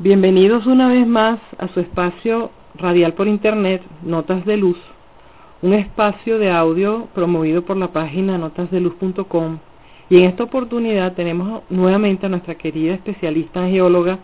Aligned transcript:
Bienvenidos 0.00 0.66
una 0.66 0.88
vez 0.88 1.06
más 1.06 1.38
a 1.56 1.68
su 1.68 1.78
espacio 1.78 2.50
radial 2.74 3.12
por 3.12 3.28
internet, 3.28 3.80
Notas 4.02 4.44
de 4.44 4.56
Luz, 4.56 4.76
un 5.62 5.72
espacio 5.72 6.40
de 6.40 6.50
audio 6.50 7.06
promovido 7.14 7.62
por 7.62 7.76
la 7.76 7.92
página 7.92 8.36
notasdeluz.com 8.36 9.58
y 10.10 10.18
en 10.18 10.24
esta 10.24 10.42
oportunidad 10.42 11.12
tenemos 11.12 11.62
nuevamente 11.70 12.26
a 12.26 12.28
nuestra 12.28 12.56
querida 12.56 12.94
especialista 12.94 13.64
en 13.64 13.72
geóloga, 13.72 14.18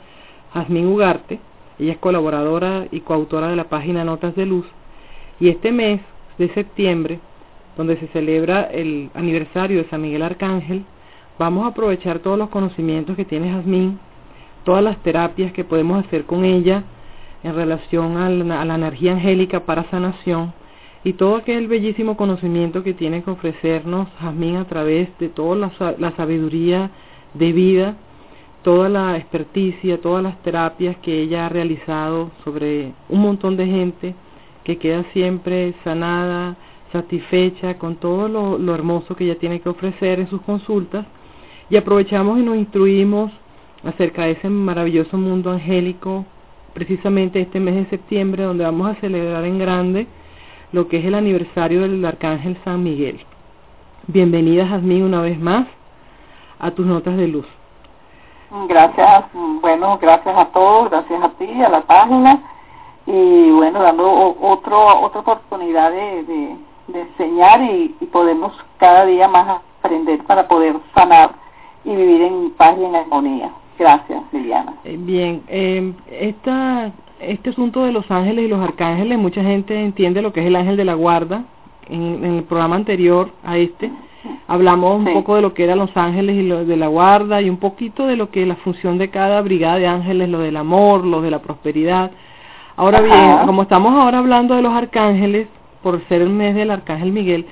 Jazmín 0.52 0.88
Ugarte, 0.88 1.38
ella 1.78 1.92
es 1.92 1.98
colaboradora 1.98 2.88
y 2.90 3.02
coautora 3.02 3.46
de 3.46 3.54
la 3.54 3.68
página 3.68 4.02
Notas 4.02 4.34
de 4.34 4.46
Luz. 4.46 4.66
Y 5.38 5.50
este 5.50 5.70
mes 5.70 6.00
de 6.36 6.52
septiembre, 6.52 7.20
donde 7.76 7.96
se 7.98 8.08
celebra 8.08 8.62
el 8.64 9.08
aniversario 9.14 9.84
de 9.84 9.88
San 9.88 10.02
Miguel 10.02 10.22
Arcángel, 10.22 10.84
vamos 11.38 11.64
a 11.64 11.68
aprovechar 11.68 12.18
todos 12.18 12.36
los 12.36 12.48
conocimientos 12.48 13.14
que 13.14 13.24
tiene 13.24 13.52
Jazmín 13.52 14.00
todas 14.64 14.82
las 14.82 15.02
terapias 15.02 15.52
que 15.52 15.64
podemos 15.64 16.04
hacer 16.04 16.24
con 16.24 16.44
ella 16.44 16.84
en 17.42 17.54
relación 17.54 18.16
a 18.16 18.28
la, 18.28 18.74
energía 18.74 19.12
angélica 19.12 19.60
para 19.60 19.88
sanación 19.90 20.52
y 21.02 21.14
todo 21.14 21.36
aquel 21.36 21.66
bellísimo 21.68 22.16
conocimiento 22.16 22.82
que 22.82 22.92
tiene 22.92 23.22
que 23.22 23.30
ofrecernos 23.30 24.08
Jazmín 24.20 24.56
a 24.56 24.66
través 24.66 25.08
de 25.18 25.28
toda 25.30 25.70
la, 25.98 26.16
sabiduría 26.16 26.90
de 27.32 27.52
vida, 27.52 27.96
toda 28.62 28.90
la 28.90 29.16
experticia, 29.16 30.00
todas 30.00 30.22
las 30.22 30.42
terapias 30.42 30.96
que 30.98 31.22
ella 31.22 31.46
ha 31.46 31.48
realizado 31.48 32.30
sobre 32.44 32.92
un 33.08 33.20
montón 33.22 33.56
de 33.56 33.66
gente 33.66 34.14
que 34.64 34.76
queda 34.76 35.04
siempre 35.14 35.74
sanada, 35.84 36.56
satisfecha 36.92 37.78
con 37.78 37.96
todo 37.96 38.28
lo, 38.28 38.58
lo 38.58 38.74
hermoso 38.74 39.16
que 39.16 39.24
ella 39.24 39.38
tiene 39.38 39.60
que 39.60 39.70
ofrecer 39.70 40.20
en 40.20 40.28
sus 40.28 40.42
consultas 40.42 41.06
y 41.70 41.76
aprovechamos 41.76 42.38
y 42.38 42.42
nos 42.42 42.56
instruimos 42.56 43.32
acerca 43.84 44.22
de 44.22 44.32
ese 44.32 44.48
maravilloso 44.48 45.16
mundo 45.16 45.50
angélico, 45.50 46.24
precisamente 46.74 47.40
este 47.40 47.60
mes 47.60 47.74
de 47.74 47.86
septiembre, 47.86 48.44
donde 48.44 48.64
vamos 48.64 48.88
a 48.88 49.00
celebrar 49.00 49.44
en 49.44 49.58
grande 49.58 50.06
lo 50.72 50.88
que 50.88 50.98
es 50.98 51.04
el 51.04 51.14
aniversario 51.14 51.80
del 51.82 52.04
Arcángel 52.04 52.58
San 52.64 52.82
Miguel. 52.82 53.20
Bienvenida, 54.06 54.66
Jazmín, 54.66 55.04
una 55.04 55.20
vez 55.20 55.38
más 55.38 55.66
a 56.58 56.70
tus 56.70 56.86
notas 56.86 57.16
de 57.16 57.28
luz. 57.28 57.46
Gracias, 58.68 59.24
bueno, 59.60 59.98
gracias 60.00 60.36
a 60.36 60.46
todos, 60.46 60.90
gracias 60.90 61.22
a 61.22 61.28
ti, 61.30 61.62
a 61.62 61.68
la 61.68 61.82
página, 61.82 62.42
y 63.06 63.50
bueno, 63.50 63.80
dando 63.80 64.36
otro, 64.40 65.00
otra 65.02 65.20
oportunidad 65.20 65.90
de, 65.92 66.56
enseñar 66.92 67.62
y 67.62 67.88
podemos 68.10 68.52
cada 68.78 69.06
día 69.06 69.28
más 69.28 69.60
aprender 69.80 70.24
para 70.24 70.48
poder 70.48 70.76
sanar 70.94 71.30
y 71.84 71.94
vivir 71.94 72.22
en 72.22 72.50
paz 72.52 72.76
y 72.78 72.84
en 72.84 72.96
armonía. 72.96 73.50
Gracias, 73.80 74.22
Liliana. 74.30 74.74
Eh, 74.84 74.98
bien, 75.00 75.42
eh, 75.48 75.94
esta, 76.10 76.92
este 77.18 77.48
asunto 77.48 77.82
de 77.82 77.92
los 77.92 78.10
ángeles 78.10 78.44
y 78.44 78.48
los 78.48 78.60
arcángeles, 78.60 79.18
mucha 79.18 79.42
gente 79.42 79.74
entiende 79.82 80.20
lo 80.20 80.34
que 80.34 80.40
es 80.40 80.46
el 80.46 80.56
ángel 80.56 80.76
de 80.76 80.84
la 80.84 80.92
guarda. 80.92 81.44
En, 81.88 82.22
el 82.22 82.42
programa 82.44 82.76
anterior 82.76 83.30
a 83.42 83.56
este 83.56 83.90
hablamos 84.46 84.98
un 84.98 85.14
poco 85.14 85.34
de 85.34 85.40
lo 85.40 85.54
que 85.54 85.64
eran 85.64 85.78
los 85.78 85.96
ángeles 85.96 86.36
y 86.36 86.42
lo 86.42 86.66
de 86.66 86.76
la 86.76 86.88
guarda 86.88 87.40
y 87.40 87.48
un 87.48 87.56
poquito 87.56 88.06
de 88.06 88.16
lo 88.16 88.30
que 88.30 88.42
es 88.42 88.48
la 88.48 88.56
función 88.56 88.98
de 88.98 89.08
cada 89.08 89.40
brigada 89.40 89.78
de 89.78 89.86
ángeles, 89.86 90.28
lo 90.28 90.40
del 90.40 90.58
amor, 90.58 91.06
lo 91.06 91.22
de 91.22 91.30
la 91.30 91.40
prosperidad. 91.40 92.10
Ahora 92.76 93.00
bien, 93.00 93.46
como 93.46 93.62
estamos 93.62 93.94
ahora 93.94 94.18
hablando 94.18 94.54
de 94.56 94.62
los 94.62 94.74
arcángeles, 94.74 95.48
por 95.82 96.06
ser 96.08 96.20
el 96.20 96.28
mes 96.28 96.54
del 96.54 96.70
arcángel 96.70 97.12
Miguel, 97.12 97.46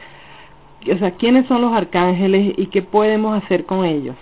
o 0.93 0.99
sea, 0.99 1.13
¿quiénes 1.13 1.47
son 1.47 1.63
los 1.63 1.73
arcángeles 1.73 2.53
y 2.59 2.67
qué 2.67 2.83
podemos 2.83 3.43
hacer 3.43 3.65
con 3.65 3.87
ellos? 3.87 4.15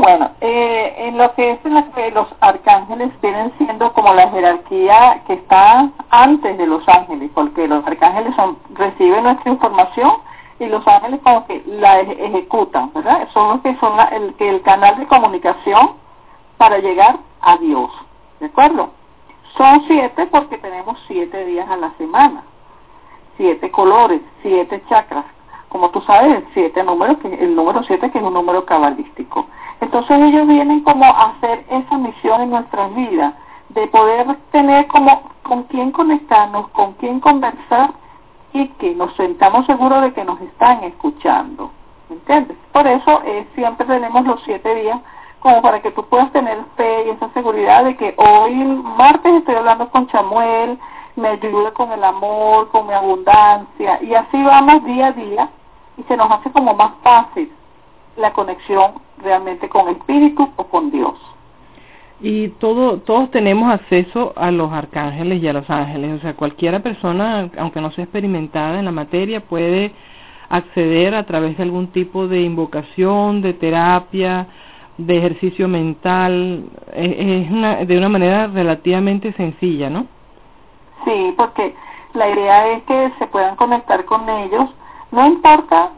Bueno, 0.00 0.30
eh, 0.40 0.94
en 0.96 1.18
lo 1.18 1.34
que 1.34 1.52
es 1.52 1.64
en 1.64 1.74
la 1.74 1.84
que 1.92 2.10
los 2.10 2.26
arcángeles 2.40 3.10
vienen 3.20 3.52
siendo 3.58 3.92
como 3.92 4.14
la 4.14 4.30
jerarquía 4.30 5.22
que 5.26 5.34
está 5.34 5.90
antes 6.08 6.56
de 6.56 6.66
los 6.66 6.88
ángeles, 6.88 7.30
porque 7.34 7.68
los 7.68 7.86
arcángeles 7.86 8.34
son, 8.34 8.58
reciben 8.74 9.24
nuestra 9.24 9.52
información 9.52 10.12
y 10.58 10.66
los 10.66 10.86
ángeles 10.86 11.20
como 11.22 11.46
que 11.46 11.62
la 11.66 12.00
ejecutan, 12.00 12.92
¿verdad? 12.94 13.28
Son 13.34 13.48
los 13.48 13.60
que 13.60 13.76
son 13.76 13.98
el, 14.12 14.34
que 14.34 14.48
el 14.48 14.62
canal 14.62 14.98
de 14.98 15.06
comunicación 15.06 15.92
para 16.56 16.78
llegar 16.78 17.18
a 17.42 17.58
Dios, 17.58 17.90
¿de 18.40 18.46
acuerdo? 18.46 18.90
Son 19.56 19.82
siete 19.86 20.26
porque 20.26 20.56
tenemos 20.58 20.98
siete 21.06 21.44
días 21.44 21.68
a 21.68 21.76
la 21.76 21.92
semana, 21.98 22.42
siete 23.36 23.70
colores, 23.70 24.22
siete 24.42 24.82
chakras, 24.88 25.26
como 25.68 25.90
tú 25.90 26.00
sabes, 26.02 26.36
el 26.36 26.46
siete 26.54 26.82
número, 26.82 27.18
que 27.18 27.34
el 27.34 27.54
número 27.54 27.82
siete 27.84 28.10
que 28.10 28.18
es 28.18 28.24
un 28.24 28.34
número 28.34 28.64
cabalístico. 28.64 29.46
Entonces 29.80 30.18
ellos 30.20 30.46
vienen 30.46 30.80
como 30.80 31.04
a 31.04 31.30
hacer 31.30 31.64
esa 31.70 31.98
misión 31.98 32.42
en 32.42 32.50
nuestras 32.50 32.94
vidas, 32.94 33.34
de 33.70 33.86
poder 33.88 34.36
tener 34.52 34.86
como 34.86 35.22
con 35.42 35.64
quién 35.64 35.90
conectarnos, 35.90 36.68
con 36.68 36.92
quién 36.94 37.20
conversar 37.20 37.90
y 38.52 38.68
que 38.68 38.94
nos 38.94 39.14
sentamos 39.14 39.66
seguros 39.66 40.02
de 40.02 40.12
que 40.12 40.24
nos 40.24 40.40
están 40.40 40.84
escuchando. 40.84 41.70
¿Entiendes? 42.08 42.56
Por 42.72 42.86
eso 42.86 43.22
eh, 43.24 43.46
siempre 43.54 43.86
tenemos 43.86 44.24
los 44.24 44.40
siete 44.44 44.74
días 44.74 45.00
como 45.40 45.60
para 45.60 45.82
que 45.82 45.90
tú 45.90 46.04
puedas 46.06 46.32
tener 46.32 46.58
fe 46.76 47.06
y 47.06 47.10
esa 47.10 47.28
seguridad 47.30 47.84
de 47.84 47.96
que 47.96 48.14
hoy 48.16 48.54
martes 48.54 49.34
estoy 49.34 49.56
hablando 49.56 49.90
con 49.90 50.06
Chamuel, 50.06 50.78
me 51.16 51.28
ayuda 51.28 51.72
con 51.72 51.92
el 51.92 52.02
amor, 52.02 52.68
con 52.70 52.86
mi 52.86 52.94
abundancia 52.94 54.02
y 54.02 54.14
así 54.14 54.42
vamos 54.42 54.84
día 54.84 55.08
a 55.08 55.12
día 55.12 55.48
y 55.96 56.02
se 56.04 56.16
nos 56.16 56.30
hace 56.30 56.50
como 56.50 56.74
más 56.74 56.92
fácil 57.02 57.52
la 58.16 58.32
conexión 58.32 58.92
realmente 59.22 59.68
con 59.68 59.88
el 59.88 59.96
espíritu 59.96 60.48
o 60.56 60.64
con 60.64 60.90
Dios. 60.90 61.14
Y 62.20 62.48
todo, 62.48 62.98
todos 62.98 63.30
tenemos 63.30 63.72
acceso 63.72 64.32
a 64.36 64.50
los 64.50 64.72
arcángeles 64.72 65.42
y 65.42 65.48
a 65.48 65.52
los 65.52 65.68
ángeles, 65.68 66.18
o 66.18 66.22
sea, 66.22 66.34
cualquiera 66.34 66.80
persona, 66.80 67.50
aunque 67.58 67.80
no 67.80 67.90
sea 67.90 68.04
experimentada 68.04 68.78
en 68.78 68.84
la 68.84 68.92
materia, 68.92 69.40
puede 69.40 69.92
acceder 70.48 71.14
a 71.14 71.24
través 71.24 71.56
de 71.56 71.64
algún 71.64 71.88
tipo 71.88 72.26
de 72.28 72.42
invocación, 72.42 73.42
de 73.42 73.54
terapia, 73.54 74.46
de 74.96 75.18
ejercicio 75.18 75.66
mental, 75.66 76.64
es, 76.94 77.50
una, 77.50 77.84
de 77.84 77.98
una 77.98 78.08
manera 78.08 78.46
relativamente 78.46 79.32
sencilla, 79.32 79.90
¿no? 79.90 80.06
Sí, 81.04 81.34
porque 81.36 81.74
la 82.14 82.30
idea 82.30 82.68
es 82.72 82.84
que 82.84 83.12
se 83.18 83.26
puedan 83.26 83.56
conectar 83.56 84.04
con 84.04 84.28
ellos, 84.28 84.70
no 85.10 85.26
importa 85.26 85.90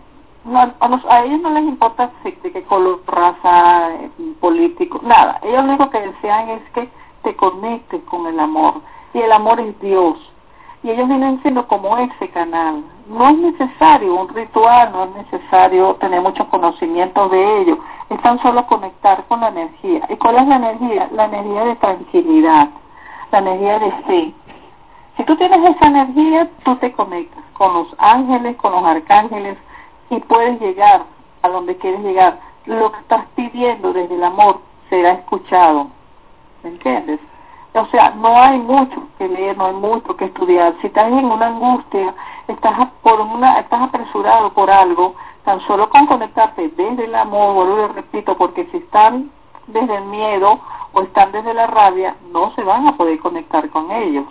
no, 0.47 0.61
a, 0.61 1.25
ellos 1.25 1.41
no 1.41 1.51
les 1.51 1.65
importa 1.65 2.11
si, 2.23 2.31
de 2.31 2.53
qué 2.53 2.63
color, 2.65 3.03
raza, 3.07 3.95
eh, 3.95 4.11
político, 4.41 5.01
nada. 5.03 5.41
Ellos 5.43 5.65
lo 5.65 5.71
único 5.71 5.91
que 5.91 6.01
desean 6.01 6.49
es 6.51 6.63
que 6.71 6.89
te 7.23 7.35
conectes 7.35 8.03
con 8.05 8.27
el 8.27 8.39
amor. 8.39 8.75
Y 9.13 9.19
el 9.19 9.33
amor 9.33 9.61
es 9.61 9.79
Dios. 9.81 10.19
Y 10.83 10.91
ellos 10.91 11.09
vienen 11.09 11.43
siendo 11.43 11.67
como 11.67 11.97
ese 11.99 12.29
canal. 12.31 12.85
No 13.09 13.29
es 13.29 13.39
necesario 13.39 14.15
un 14.15 14.29
ritual, 14.29 14.93
no 14.93 15.05
es 15.05 15.11
necesario 15.33 15.95
tener 15.97 16.21
mucho 16.21 16.49
conocimiento 16.49 17.29
de 17.29 17.63
ello. 17.63 17.79
Es 18.09 18.23
tan 18.23 18.41
solo 18.41 18.65
conectar 18.67 19.25
con 19.27 19.41
la 19.41 19.49
energía. 19.49 20.07
¿Y 20.09 20.17
cuál 20.17 20.37
es 20.37 20.47
la 20.47 20.57
energía? 20.57 21.09
La 21.13 21.25
energía 21.25 21.65
de 21.65 21.77
tranquilidad, 21.77 22.69
la 23.33 23.39
energía 23.39 23.79
de 23.81 23.91
fe. 24.03 24.35
Si 25.17 25.25
tú 25.25 25.35
tienes 25.37 25.75
esa 25.75 25.87
energía, 25.87 26.49
tú 26.65 26.77
te 26.77 26.93
conectas 26.93 27.43
con 27.55 27.73
los 27.73 27.89
ángeles, 27.99 28.57
con 28.57 28.73
los 28.73 28.85
arcángeles, 28.85 29.57
y 30.11 30.21
puedes 30.21 30.61
llegar 30.61 31.05
a 31.43 31.49
donde 31.49 31.77
quieres 31.77 32.01
llegar. 32.01 32.39
Lo 32.67 32.93
que 32.93 32.99
estás 32.99 33.25
pidiendo 33.35 33.93
desde 33.93 34.15
el 34.15 34.25
amor 34.25 34.61
será 34.91 35.13
escuchado. 35.13 35.89
¿Me 36.63 36.71
entiendes? 36.71 37.21
O 37.75 37.87
sea, 37.87 38.11
no 38.11 38.41
hay 38.41 38.59
mucho 38.59 39.03
que 39.19 39.29
leer, 39.29 39.57
no 39.57 39.67
hay 39.67 39.75
mucho 39.75 40.17
que 40.17 40.27
estudiar. 40.27 40.75
Si 40.81 40.87
estás 40.87 41.09
en 41.13 41.27
una 41.27 41.49
angustia, 41.49 42.15
estás 42.49 42.89
por 43.03 43.21
una, 43.21 43.61
estás 43.61 43.83
apresurado 43.83 44.53
por 44.53 44.71
algo, 44.71 45.15
tan 45.45 45.61
solo 45.67 45.89
con 45.91 46.07
conectarte 46.07 46.69
desde 46.69 47.05
el 47.05 47.15
amor, 47.15 47.55
vuelvo 47.55 47.85
y 47.85 47.95
repito, 47.95 48.37
porque 48.37 48.67
si 48.73 48.79
están 48.79 49.31
desde 49.67 49.97
el 49.97 50.05
miedo 50.05 50.59
o 50.93 51.03
están 51.03 51.33
desde 51.33 51.53
la 51.53 51.67
rabia, 51.67 52.17
no 52.33 52.53
se 52.55 52.63
van 52.63 52.87
a 52.87 52.97
poder 52.97 53.19
conectar 53.19 53.69
con 53.69 53.91
ellos. 53.93 54.25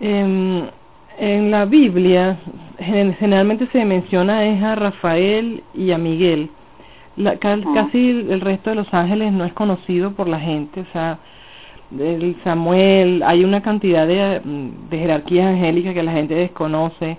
en 0.00 1.50
la 1.50 1.64
Biblia 1.66 2.38
generalmente 2.78 3.66
se 3.72 3.84
menciona 3.84 4.44
es 4.44 4.62
a 4.62 4.74
Rafael 4.74 5.62
y 5.74 5.92
a 5.92 5.98
Miguel. 5.98 6.50
La, 7.16 7.36
casi 7.38 8.10
el 8.10 8.40
resto 8.40 8.70
de 8.70 8.76
los 8.76 8.92
ángeles 8.92 9.32
no 9.32 9.44
es 9.44 9.52
conocido 9.52 10.12
por 10.12 10.28
la 10.28 10.40
gente, 10.40 10.80
o 10.80 10.86
sea, 10.92 11.18
el 11.96 12.36
Samuel, 12.42 13.22
hay 13.24 13.44
una 13.44 13.62
cantidad 13.62 14.06
de, 14.06 14.40
de 14.90 14.98
jerarquías 14.98 15.46
angélicas 15.46 15.94
que 15.94 16.02
la 16.02 16.12
gente 16.12 16.34
desconoce. 16.34 17.18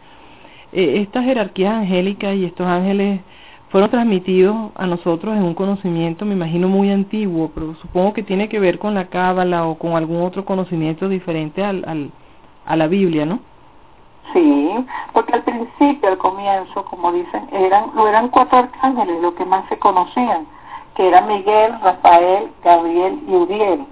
Eh, 0.73 1.01
estas 1.01 1.23
jerarquías 1.23 1.73
angélicas 1.73 2.35
y 2.35 2.45
estos 2.45 2.67
ángeles 2.67 3.21
fueron 3.69 3.89
transmitidos 3.89 4.71
a 4.75 4.87
nosotros 4.87 5.35
en 5.35 5.43
un 5.43 5.53
conocimiento, 5.53 6.25
me 6.25 6.33
imagino, 6.33 6.67
muy 6.67 6.91
antiguo, 6.91 7.51
pero 7.53 7.75
supongo 7.75 8.13
que 8.13 8.23
tiene 8.23 8.49
que 8.49 8.59
ver 8.59 8.79
con 8.79 8.93
la 8.93 9.07
cábala 9.07 9.65
o 9.65 9.77
con 9.77 9.93
algún 9.93 10.21
otro 10.23 10.45
conocimiento 10.45 11.09
diferente 11.09 11.63
al, 11.63 11.83
al, 11.87 12.11
a 12.65 12.75
la 12.75 12.87
Biblia, 12.87 13.25
¿no? 13.25 13.39
Sí, 14.33 14.85
porque 15.13 15.33
al 15.33 15.43
principio, 15.43 16.09
al 16.09 16.17
comienzo, 16.17 16.85
como 16.85 17.11
dicen, 17.11 17.47
eran, 17.51 17.91
no 17.95 18.07
eran 18.07 18.29
cuatro 18.29 18.59
arcángeles 18.59 19.21
lo 19.21 19.35
que 19.35 19.45
más 19.45 19.67
se 19.69 19.77
conocían, 19.77 20.47
que 20.95 21.07
eran 21.07 21.27
Miguel, 21.27 21.79
Rafael, 21.81 22.51
Gabriel 22.63 23.23
y 23.27 23.35
Uriel. 23.35 23.85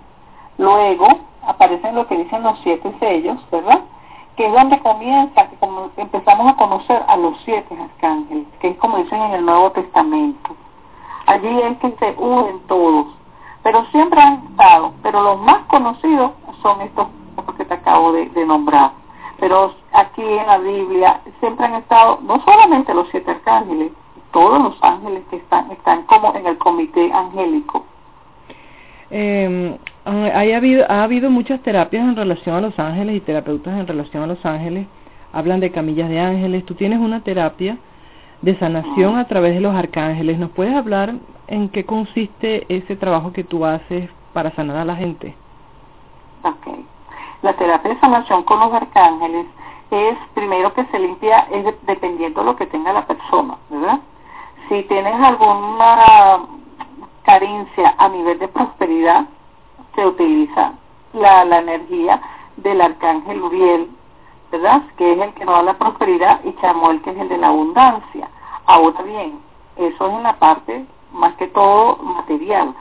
Luego 0.58 1.08
aparecen 1.46 1.96
lo 1.96 2.08
que 2.08 2.18
dicen 2.18 2.44
los 2.44 2.60
siete 2.64 2.94
sellos, 3.00 3.38
¿verdad? 3.52 3.82
Que 4.36 4.48
es 4.48 4.54
donde 4.54 4.80
comienza, 4.80 5.48
que 5.50 5.56
como 5.58 5.90
empezamos 5.98 6.52
a 6.52 6.58
conocer 6.58 7.04
a 7.08 7.16
los 7.18 7.38
siete 7.46 7.78
arcángeles, 7.80 8.48
que 8.60 8.70
es 8.70 8.78
como 8.78 8.98
dicen 8.98 9.22
en 9.22 9.34
el 9.34 9.46
Nuevo 9.46 9.72
Testamento. 9.72 10.56
Allí 11.28 11.62
es 11.62 11.78
que 11.78 11.92
se 12.00 12.16
unen 12.18 12.60
todos, 12.68 13.08
pero 13.62 13.86
siempre 13.92 14.20
han 14.20 14.46
estado, 14.50 14.94
pero 15.04 15.22
los 15.22 15.40
más 15.42 15.60
conocidos 15.68 16.32
son 16.62 16.82
estos 16.82 17.08
que 17.58 17.66
te 17.66 17.74
acabo 17.76 18.12
de 18.14 18.46
nombrar 18.48 18.92
pero 19.44 19.76
aquí 19.94 20.22
en 20.22 20.48
la 20.48 20.58
Biblia 20.58 21.22
siempre 21.40 21.66
han 21.66 21.76
estado 21.76 22.20
no 22.24 22.44
solamente 22.44 22.94
los 22.94 23.08
siete 23.10 23.32
arcángeles, 23.32 23.92
todos 24.32 24.62
los 24.62 24.84
ángeles 24.84 25.24
que 25.30 25.38
están, 25.38 25.72
están 25.72 26.04
como 26.04 26.36
en 26.36 26.48
el 26.48 26.58
comité 26.58 27.12
angélico. 27.14 27.86
Eh, 29.12 29.78
ha, 30.06 30.40
habido, 30.58 30.86
ha 30.90 31.04
habido 31.04 31.30
muchas 31.30 31.62
terapias 31.62 32.04
en 32.04 32.16
relación 32.16 32.56
a 32.56 32.62
los 32.62 32.78
ángeles 32.80 33.16
y 33.16 33.22
terapeutas 33.22 33.80
en 33.80 33.88
relación 33.88 34.24
a 34.24 34.28
los 34.28 34.44
ángeles. 34.46 34.88
Hablan 35.32 35.60
de 35.60 35.72
camillas 35.72 36.10
de 36.10 36.20
ángeles. 36.20 36.66
Tú 36.66 36.74
tienes 36.74 37.00
una 37.00 37.22
terapia 37.22 37.78
de 38.42 38.58
sanación 38.58 39.18
a 39.18 39.28
través 39.28 39.54
de 39.54 39.62
los 39.62 39.74
arcángeles. 39.76 40.40
¿Nos 40.40 40.50
puedes 40.52 40.76
hablar 40.76 41.14
en 41.48 41.70
qué 41.70 41.86
consiste 41.86 42.66
ese 42.70 42.96
trabajo 42.96 43.32
que 43.32 43.44
tú 43.44 43.66
haces 43.66 44.10
para 44.34 44.52
sanar 44.56 44.78
a 44.78 44.86
la 44.86 44.96
gente? 44.96 45.36
Okay. 46.44 46.86
La 47.44 47.54
terapia 47.54 47.94
de 47.94 48.00
sanación 48.00 48.44
con 48.44 48.60
los 48.60 48.74
arcángeles 48.74 49.46
es 49.94 50.18
primero 50.34 50.74
que 50.74 50.86
se 50.86 51.00
limpia 51.00 51.48
es 51.52 51.66
dependiendo 51.86 52.42
de 52.42 52.46
lo 52.46 52.56
que 52.56 52.66
tenga 52.68 52.94
la 52.94 53.06
persona, 53.06 53.58
¿verdad? 53.70 54.00
Si 54.70 54.84
tienes 54.84 55.14
alguna 55.14 56.40
carencia 57.24 57.96
a 57.98 58.10
nivel 58.10 58.40
de 58.40 58.48
prosperidad, 58.48 59.26
se 59.96 60.06
utiliza 60.06 60.74
la, 61.14 61.46
la 61.46 61.60
energía 61.60 62.22
del 62.58 62.82
arcángel 62.82 63.42
Uriel, 63.42 63.90
¿verdad? 64.52 64.84
Que 64.98 65.14
es 65.14 65.20
el 65.20 65.34
que 65.34 65.46
nos 65.46 65.56
da 65.56 65.64
la 65.64 65.78
prosperidad 65.78 66.44
y 66.44 66.54
Chamuel 66.62 67.02
que 67.02 67.12
es 67.12 67.18
el 67.18 67.30
de 67.30 67.38
la 67.38 67.48
abundancia. 67.48 68.30
Ahora 68.66 69.02
bien, 69.04 69.40
eso 69.76 70.08
es 70.08 70.14
en 70.14 70.24
la 70.24 70.38
parte 70.38 70.86
más 71.12 71.34
que 71.36 71.48
todo 71.48 71.98
material. 71.98 72.74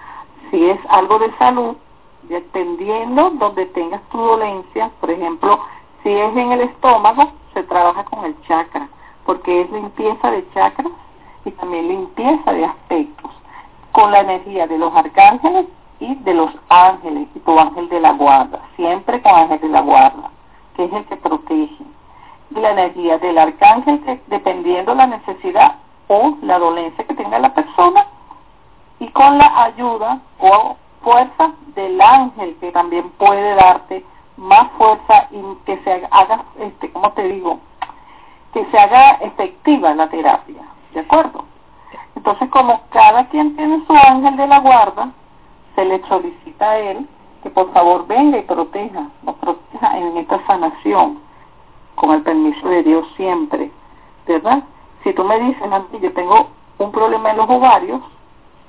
Si 0.50 0.70
es 0.70 0.78
algo 0.88 1.18
de 1.18 1.32
salud, 1.38 1.76
dependiendo 2.24 3.30
donde 3.30 3.66
tengas 3.66 4.02
tu 4.10 4.18
dolencia, 4.18 4.90
por 5.00 5.10
ejemplo, 5.10 5.60
si 6.02 6.10
es 6.10 6.36
en 6.36 6.52
el 6.52 6.62
estómago, 6.62 7.32
se 7.54 7.62
trabaja 7.64 8.04
con 8.04 8.24
el 8.24 8.40
chakra, 8.42 8.88
porque 9.24 9.62
es 9.62 9.70
limpieza 9.70 10.30
de 10.30 10.48
chakras 10.52 10.92
y 11.44 11.50
también 11.52 11.88
limpieza 11.88 12.52
de 12.52 12.64
aspectos, 12.64 13.30
con 13.92 14.10
la 14.10 14.20
energía 14.20 14.66
de 14.66 14.78
los 14.78 14.94
arcángeles 14.94 15.66
y 16.00 16.14
de 16.16 16.34
los 16.34 16.50
ángeles, 16.68 17.28
y 17.34 17.38
tu 17.40 17.58
ángel 17.58 17.88
de 17.88 18.00
la 18.00 18.12
guarda, 18.12 18.60
siempre 18.76 19.22
con 19.22 19.34
ángel 19.34 19.60
de 19.60 19.68
la 19.68 19.80
guarda, 19.80 20.30
que 20.76 20.84
es 20.84 20.92
el 20.92 21.04
que 21.04 21.16
protege. 21.16 21.84
La 22.50 22.72
energía 22.72 23.18
del 23.18 23.38
arcángel, 23.38 24.00
que 24.02 24.20
dependiendo 24.26 24.94
la 24.94 25.06
necesidad 25.06 25.76
o 26.08 26.36
la 26.42 26.58
dolencia 26.58 27.04
que 27.04 27.14
tenga 27.14 27.38
la 27.38 27.54
persona, 27.54 28.06
y 28.98 29.08
con 29.08 29.38
la 29.38 29.64
ayuda 29.64 30.20
o 30.40 30.76
fuerza 31.02 31.52
del 31.74 32.00
ángel 32.00 32.56
que 32.60 32.70
también 32.72 33.08
puede 33.18 33.54
darte 33.54 34.04
más 34.36 34.70
fuerza 34.72 35.28
y 35.30 35.42
que 35.64 35.78
se 35.84 36.08
haga, 36.10 36.44
este, 36.58 36.90
¿cómo 36.92 37.12
te 37.12 37.24
digo? 37.28 37.60
Que 38.52 38.64
se 38.66 38.78
haga 38.78 39.12
efectiva 39.22 39.94
la 39.94 40.08
terapia, 40.08 40.62
¿de 40.92 41.00
acuerdo? 41.00 41.44
Entonces, 42.16 42.48
como 42.50 42.82
cada 42.90 43.26
quien 43.28 43.56
tiene 43.56 43.84
su 43.86 43.92
ángel 43.94 44.36
de 44.36 44.46
la 44.46 44.60
guarda, 44.60 45.10
se 45.74 45.84
le 45.84 46.02
solicita 46.06 46.70
a 46.70 46.78
él 46.78 47.08
que 47.42 47.50
por 47.50 47.72
favor 47.72 48.06
venga 48.06 48.38
y 48.38 48.42
proteja, 48.42 49.08
nos 49.22 49.34
proteja 49.36 49.98
en 49.98 50.16
esta 50.16 50.44
sanación, 50.46 51.18
con 51.96 52.12
el 52.12 52.22
permiso 52.22 52.68
de 52.68 52.82
Dios 52.82 53.06
siempre, 53.16 53.70
¿verdad? 54.26 54.62
Si 55.02 55.12
tú 55.12 55.24
me 55.24 55.38
dices, 55.40 55.62
yo 56.00 56.12
tengo 56.12 56.48
un 56.78 56.92
problema 56.92 57.30
en 57.30 57.38
los 57.38 57.50
ovarios, 57.50 58.00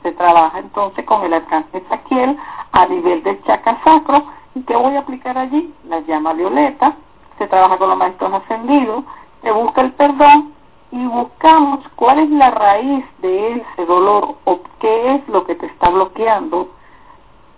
se 0.01 0.11
trabaja 0.11 0.59
entonces 0.59 1.05
con 1.05 1.23
el 1.23 1.33
arcángel 1.33 1.83
Saquiel 1.87 2.37
a 2.73 2.85
nivel 2.87 3.23
del 3.23 3.41
chakra 3.43 3.79
sacro. 3.83 4.25
¿Y 4.55 4.61
qué 4.61 4.75
voy 4.75 4.95
a 4.95 4.99
aplicar 4.99 5.37
allí? 5.37 5.73
La 5.87 6.01
llama 6.01 6.33
violeta, 6.33 6.95
se 7.37 7.47
trabaja 7.47 7.77
con 7.77 7.89
los 7.89 7.97
maestros 7.97 8.33
ascendidos, 8.33 9.03
se 9.41 9.51
busca 9.51 9.81
el 9.81 9.91
perdón 9.93 10.53
y 10.91 11.05
buscamos 11.05 11.79
cuál 11.95 12.19
es 12.19 12.29
la 12.29 12.51
raíz 12.51 13.03
de 13.21 13.53
ese 13.53 13.85
dolor 13.85 14.35
o 14.45 14.59
qué 14.79 15.15
es 15.15 15.27
lo 15.27 15.43
que 15.45 15.55
te 15.55 15.65
está 15.65 15.89
bloqueando 15.89 16.69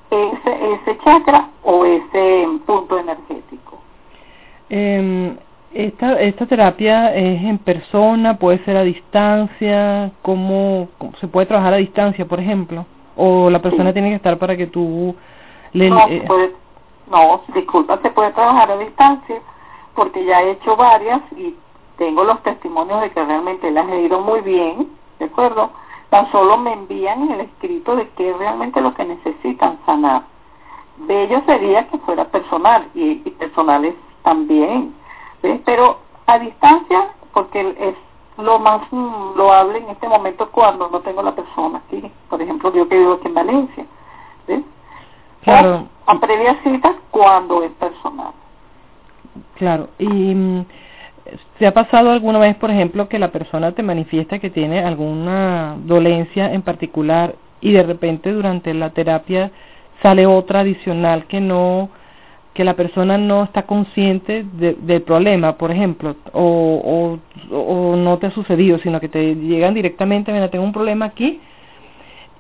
ese, 0.10 0.74
ese 0.74 0.98
chakra 1.04 1.50
o 1.64 1.84
ese 1.84 2.48
punto 2.66 2.98
energético. 2.98 3.78
Eh, 4.70 5.36
esta, 5.74 6.22
esta 6.22 6.46
terapia 6.46 7.14
es 7.14 7.44
en 7.44 7.58
persona, 7.58 8.38
puede 8.38 8.64
ser 8.64 8.78
a 8.78 8.84
distancia, 8.84 10.12
¿cómo, 10.22 10.88
se 11.20 11.28
puede 11.28 11.48
trabajar 11.48 11.74
a 11.74 11.78
distancia, 11.78 12.26
por 12.26 12.40
ejemplo? 12.40 12.86
¿O 13.18 13.50
la 13.50 13.62
persona 13.62 13.92
tiene 13.92 14.10
que 14.10 14.16
estar 14.16 14.38
para 14.38 14.56
que 14.56 14.68
tú 14.68 15.14
le... 15.74 15.90
No, 15.90 16.08
eh, 16.08 16.26
no, 17.10 17.42
disculpa, 17.54 18.00
se 18.02 18.10
puede 18.10 18.32
trabajar 18.32 18.72
a 18.72 18.78
distancia 18.78 19.42
porque 19.96 20.26
ya 20.26 20.42
he 20.42 20.52
hecho 20.52 20.76
varias 20.76 21.22
y 21.38 21.56
tengo 21.98 22.24
los 22.24 22.42
testimonios 22.44 23.02
de 23.02 23.12
que 23.12 23.24
realmente 23.24 23.72
las 23.72 23.88
he 23.90 24.02
ido 24.02 24.20
muy 24.20 24.42
bien, 24.42 24.90
¿de 25.20 25.26
acuerdo? 25.26 25.72
Tan 26.10 26.30
solo 26.32 26.58
me 26.58 26.74
envían 26.74 27.32
el 27.32 27.42
escrito 27.42 27.96
de 27.96 28.10
que 28.10 28.34
realmente 28.34 28.82
lo 28.82 28.94
que 28.94 29.06
necesitan 29.06 29.80
sanar. 29.86 30.24
Bello 30.98 31.42
sería 31.46 31.88
que 31.88 31.98
fuera 32.00 32.26
personal 32.26 32.90
y, 32.94 33.22
y 33.26 33.32
personales 33.32 33.96
también 34.24 34.94
pero 35.66 36.00
a 36.26 36.40
distancia, 36.40 37.10
porque 37.34 37.76
es 37.80 37.96
lo 38.44 38.60
más 38.60 38.82
loable 38.92 39.78
en 39.80 39.90
este 39.90 40.08
momento 40.08 40.50
cuando 40.52 40.90
no 40.90 41.00
tengo 41.02 41.22
la 41.22 41.36
persona 41.36 41.82
aquí. 41.86 42.12
Por 42.30 42.42
ejemplo, 42.42 42.74
yo 42.74 42.88
que 42.88 42.98
vivo 42.98 43.14
aquí 43.14 43.28
en 43.28 43.34
Valencia. 43.34 43.86
¿ves? 44.48 44.62
Claro. 45.46 45.88
a 46.06 46.20
previa 46.20 46.58
cita 46.64 46.96
cuando 47.12 47.64
es 47.64 47.72
personal. 47.74 48.34
Claro. 49.56 49.90
Y 50.00 50.08
mm, 50.08 50.66
¿se 51.60 51.68
ha 51.68 51.74
pasado 51.74 52.12
alguna 52.12 52.40
vez, 52.40 52.56
por 52.56 52.72
ejemplo, 52.72 53.08
que 53.08 53.20
la 53.20 53.32
persona 53.32 53.72
te 53.72 53.84
manifiesta 53.84 54.40
que 54.40 54.50
tiene 54.50 54.80
alguna 54.80 55.76
dolencia 55.78 56.52
en 56.52 56.62
particular 56.62 57.36
y 57.62 57.72
de 57.72 57.84
repente 57.84 58.32
durante 58.32 58.74
la 58.74 58.90
terapia 58.90 59.52
sale 60.02 60.26
otra 60.26 60.60
adicional 60.62 61.26
que 61.26 61.40
no 61.40 61.90
que 62.54 62.64
la 62.64 62.76
persona 62.76 63.18
no 63.18 63.44
está 63.44 63.64
consciente 63.64 64.46
del 64.54 65.02
problema, 65.02 65.58
por 65.58 65.72
ejemplo, 65.72 66.16
o, 66.32 67.20
o, 67.52 67.96
no 67.98 68.18
te 68.18 68.28
ha 68.28 68.32
sucedido, 68.32 68.80
sino 68.80 69.02
que 69.02 69.10
te 69.10 69.36
llegan 69.36 69.74
directamente, 69.74 70.32
mira, 70.32 70.50
tengo 70.50 70.64
un 70.64 70.72
problema 70.72 71.04
aquí, 71.04 71.42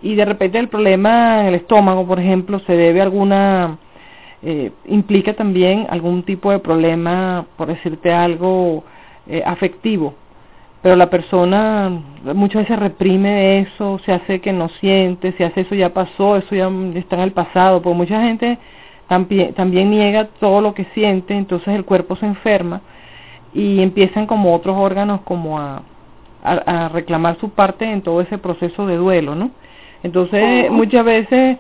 y 0.01 0.15
de 0.15 0.25
repente 0.25 0.59
el 0.59 0.69
problema 0.69 1.41
en 1.41 1.47
el 1.47 1.55
estómago, 1.55 2.05
por 2.05 2.19
ejemplo, 2.19 2.59
se 2.59 2.73
debe 2.73 2.99
a 2.99 3.03
alguna, 3.03 3.77
eh, 4.43 4.71
implica 4.87 5.33
también 5.33 5.87
algún 5.89 6.23
tipo 6.23 6.51
de 6.51 6.59
problema, 6.59 7.45
por 7.57 7.67
decirte 7.67 8.13
algo, 8.13 8.83
eh, 9.27 9.43
afectivo. 9.45 10.13
Pero 10.81 10.95
la 10.95 11.09
persona 11.09 11.89
muchas 12.35 12.63
veces 12.63 12.77
reprime 12.77 13.59
eso, 13.61 13.99
se 14.05 14.13
hace 14.13 14.39
que 14.41 14.53
no 14.53 14.69
siente, 14.69 15.31
se 15.33 15.43
hace 15.43 15.61
eso 15.61 15.73
ya 15.73 15.93
pasó, 15.93 16.37
eso 16.37 16.53
ya 16.55 16.69
está 16.95 17.15
en 17.15 17.21
el 17.23 17.31
pasado, 17.31 17.81
porque 17.81 17.97
mucha 17.97 18.21
gente 18.21 18.59
también, 19.07 19.53
también 19.55 19.89
niega 19.89 20.27
todo 20.39 20.61
lo 20.61 20.73
que 20.75 20.85
siente, 20.93 21.35
entonces 21.35 21.69
el 21.69 21.85
cuerpo 21.85 22.15
se 22.17 22.27
enferma 22.27 22.81
y 23.53 23.81
empiezan 23.81 24.27
como 24.27 24.53
otros 24.53 24.75
órganos 24.77 25.21
como 25.21 25.57
a, 25.57 25.81
a, 26.43 26.89
reclamar 26.89 27.39
su 27.39 27.49
parte 27.49 27.85
en 27.85 28.01
todo 28.01 28.21
ese 28.21 28.37
proceso 28.37 28.85
de 28.85 28.97
duelo, 28.97 29.33
¿no? 29.33 29.51
Entonces 30.05 30.69
muchas 30.69 31.03
veces 31.03 31.57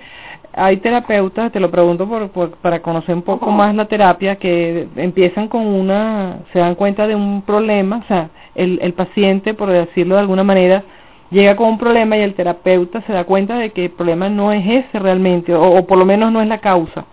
hay 0.53 0.77
terapeutas, 0.77 1.51
te 1.51 1.59
lo 1.59 1.71
pregunto 1.71 2.07
por, 2.07 2.51
para 2.61 2.79
conocer 2.79 3.15
un 3.15 3.23
poco 3.23 3.49
más 3.49 3.73
la 3.73 3.85
terapia, 3.85 4.35
que 4.35 4.87
empiezan 4.97 5.47
con 5.47 5.65
una, 5.65 6.41
se 6.53 6.59
dan 6.59 6.75
cuenta 6.75 7.07
de 7.07 7.15
un 7.15 7.41
problema, 7.41 8.03
o 8.03 8.07
sea, 8.07 8.29
el, 8.53 8.77
el 8.83 8.93
paciente, 8.93 9.55
por 9.55 9.71
decirlo 9.71 10.13
de 10.13 10.21
alguna 10.21 10.43
manera, 10.43 10.83
llega 11.31 11.55
con 11.55 11.69
un 11.69 11.79
problema 11.79 12.17
y 12.17 12.21
el 12.21 12.35
terapeuta 12.35 13.01
se 13.07 13.13
da 13.13 13.23
cuenta 13.23 13.57
de 13.57 13.71
que 13.71 13.85
el 13.85 13.91
problema 13.91 14.29
no 14.29 14.51
es 14.51 14.63
ese 14.63 14.99
realmente, 14.99 15.55
o, 15.55 15.83
por 15.87 15.97
lo 15.97 16.05
menos 16.05 16.31
no 16.31 16.39
es 16.39 16.47
la 16.47 16.59
causa. 16.59 17.05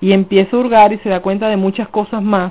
Y 0.00 0.12
empieza 0.12 0.56
a 0.56 0.60
hurgar 0.60 0.94
y 0.94 0.98
se 1.00 1.10
da 1.10 1.20
cuenta 1.20 1.50
de 1.50 1.58
muchas 1.58 1.86
cosas 1.88 2.22
más 2.22 2.50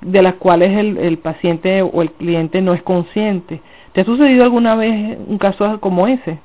de 0.00 0.20
las 0.20 0.34
cuales 0.34 0.76
el, 0.76 0.98
el 0.98 1.18
paciente 1.18 1.80
o 1.82 2.02
el 2.02 2.10
cliente 2.10 2.60
no 2.60 2.74
es 2.74 2.82
consciente. 2.82 3.60
¿Te 3.92 4.00
ha 4.00 4.04
sucedido 4.04 4.42
alguna 4.42 4.74
vez 4.74 5.16
un 5.28 5.38
caso 5.38 5.80
como 5.80 6.08
ese? 6.08 6.40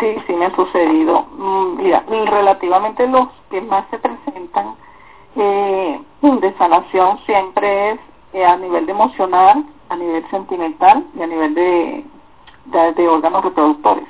Sí, 0.00 0.16
sí 0.26 0.32
me 0.32 0.46
ha 0.46 0.56
sucedido. 0.56 1.26
Mm, 1.36 1.76
mira, 1.76 2.04
relativamente 2.08 3.06
los 3.06 3.28
que 3.50 3.60
más 3.60 3.84
se 3.90 3.98
presentan 3.98 4.74
eh, 5.36 6.00
de 6.20 6.54
sanación 6.54 7.18
siempre 7.26 7.92
es 7.92 8.00
eh, 8.32 8.44
a 8.44 8.56
nivel 8.56 8.88
emocional, 8.88 9.64
a 9.88 9.96
nivel 9.96 10.28
sentimental 10.30 11.04
y 11.16 11.22
a 11.22 11.26
nivel 11.26 11.54
de, 11.54 12.04
de, 12.94 13.08
órganos 13.08 13.44
reproductores. 13.44 14.06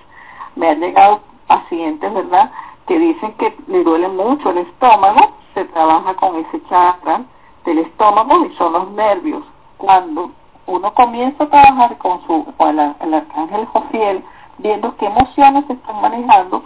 Me 0.56 0.68
han 0.68 0.80
llegado 0.80 1.20
pacientes, 1.46 2.12
¿verdad?, 2.12 2.50
que 2.86 2.98
dicen 2.98 3.32
que 3.34 3.56
le 3.68 3.84
duele 3.84 4.08
mucho 4.08 4.50
el 4.50 4.58
estómago, 4.58 5.32
se 5.54 5.64
trabaja 5.66 6.14
con 6.14 6.36
ese 6.36 6.62
chakra 6.68 7.22
del 7.64 7.78
estómago 7.78 8.46
y 8.46 8.54
son 8.56 8.72
los 8.72 8.90
nervios. 8.92 9.44
Cuando 9.78 10.30
uno 10.66 10.94
comienza 10.94 11.44
a 11.44 11.48
trabajar 11.48 11.98
con 11.98 12.20
su 12.26 12.44
con 12.56 12.78
el, 12.78 12.94
el 13.00 13.14
arcángel 13.14 13.66
Jofiel, 13.66 14.24
viendo 14.58 14.96
qué 14.96 15.06
emociones 15.06 15.66
se 15.66 15.74
están 15.74 16.00
manejando, 16.00 16.62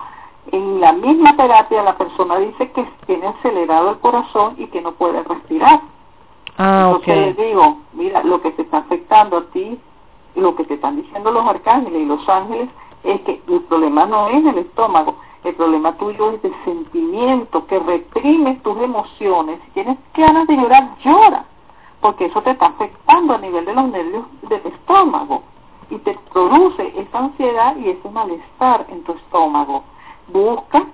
en 0.53 0.81
la 0.81 0.93
misma 0.93 1.37
terapia 1.37 1.83
la 1.83 1.97
persona 1.97 2.39
dice 2.39 2.71
que 2.71 2.85
tiene 3.07 3.27
acelerado 3.27 3.91
el 3.91 3.99
corazón 3.99 4.55
y 4.59 4.67
que 4.69 4.81
no 4.81 4.93
puede 4.93 5.23
respirar. 5.23 5.81
Ah, 6.59 6.93
Entonces 6.95 7.37
le 7.37 7.47
digo, 7.47 7.79
mira, 7.93 8.23
lo 8.23 8.41
que 8.41 8.53
te 8.53 8.63
está 8.63 8.79
afectando 8.79 9.39
a 9.39 9.45
ti 9.47 9.79
lo 10.37 10.55
que 10.55 10.65
te 10.65 10.75
están 10.75 10.97
diciendo 10.97 11.31
los 11.31 11.47
arcángeles 11.47 12.03
y 12.03 12.05
los 12.05 12.29
ángeles 12.29 12.69
es 13.05 13.21
que 13.23 13.41
el 13.49 13.61
problema 13.63 14.07
no 14.07 14.29
es 14.29 14.45
el 14.45 14.59
estómago, 14.59 15.17
el 15.45 15.55
problema 15.55 15.93
tuyo 15.97 16.33
es 16.33 16.43
de 16.43 16.53
sentimiento, 16.65 17.67
que 17.67 17.79
reprimes 17.79 18.63
tus 18.63 18.77
emociones. 18.79 19.61
Si 19.65 19.71
tienes 19.73 19.97
ganas 20.15 20.47
de 20.47 20.57
llorar, 20.57 20.97
llora, 21.05 21.45
porque 22.01 22.27
eso 22.27 22.43
te 22.43 22.51
está 22.51 22.67
afectando 22.67 23.35
a 23.35 23.39
nivel 23.39 23.65
de 23.65 23.75
los 23.75 23.89
nervios 23.89 24.25
del 24.49 24.61
estómago 24.67 25.43
y 25.91 25.97
te 25.99 26.19
produce 26.33 26.93
esa 26.97 27.19
ansiedad 27.19 27.77
y 27.77 27.91
ese 27.91 28.09
malestar 28.11 28.87
en 28.89 29.03
tu 29.05 29.13
estómago. 29.13 29.85
Busca 30.29 30.85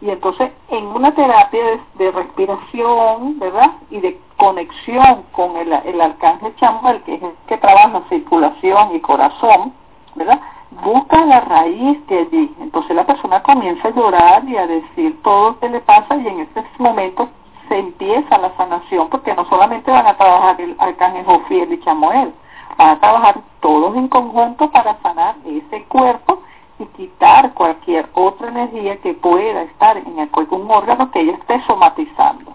y 0.00 0.10
entonces 0.10 0.52
en 0.68 0.86
una 0.86 1.12
terapia 1.14 1.80
de, 1.94 2.10
respiración, 2.12 3.38
¿verdad? 3.38 3.72
Y 3.90 4.00
de 4.00 4.20
conexión 4.36 5.24
con 5.32 5.56
el, 5.56 5.72
el 5.72 6.00
arcángel 6.00 6.54
Chamuel, 6.56 7.02
que 7.02 7.14
es 7.14 7.22
el 7.22 7.32
que 7.48 7.56
trabaja 7.58 8.02
circulación 8.08 8.94
y 8.94 9.00
corazón, 9.00 9.72
¿verdad? 10.14 10.40
Busca 10.84 11.24
la 11.24 11.40
raíz 11.40 12.06
de 12.06 12.18
allí. 12.18 12.54
Entonces 12.60 12.94
la 12.94 13.06
persona 13.06 13.42
comienza 13.42 13.88
a 13.88 13.90
llorar 13.90 14.44
y 14.48 14.56
a 14.56 14.66
decir 14.66 15.20
todo 15.22 15.50
lo 15.50 15.58
que 15.58 15.68
le 15.68 15.80
pasa 15.80 16.16
y 16.16 16.28
en 16.28 16.40
ese 16.40 16.64
momento 16.78 17.28
se 17.68 17.78
empieza 17.78 18.38
la 18.38 18.56
sanación 18.56 19.08
porque 19.08 19.34
no 19.34 19.44
solamente 19.46 19.90
van 19.90 20.06
a 20.06 20.16
trabajar 20.16 20.60
el 20.60 20.76
arcángel 20.78 21.24
Jofiel 21.24 21.72
y 21.72 21.80
Chamuel, 21.80 22.32
a 22.78 22.98
trabajar 23.00 23.40
todos 23.60 23.96
en 23.96 24.08
conjunto 24.08 24.70
para 24.70 25.00
sanar 25.02 25.34
ese 25.44 25.84
cuerpo 25.84 26.40
y 26.78 26.84
quitar 26.96 27.52
cualquier 27.54 28.08
otra 28.14 28.48
energía 28.48 28.96
que 28.98 29.14
pueda 29.14 29.62
estar 29.62 29.96
en 29.96 30.18
algún 30.20 30.70
órgano 30.70 31.10
que 31.10 31.20
ella 31.20 31.32
esté 31.32 31.60
somatizando. 31.66 32.52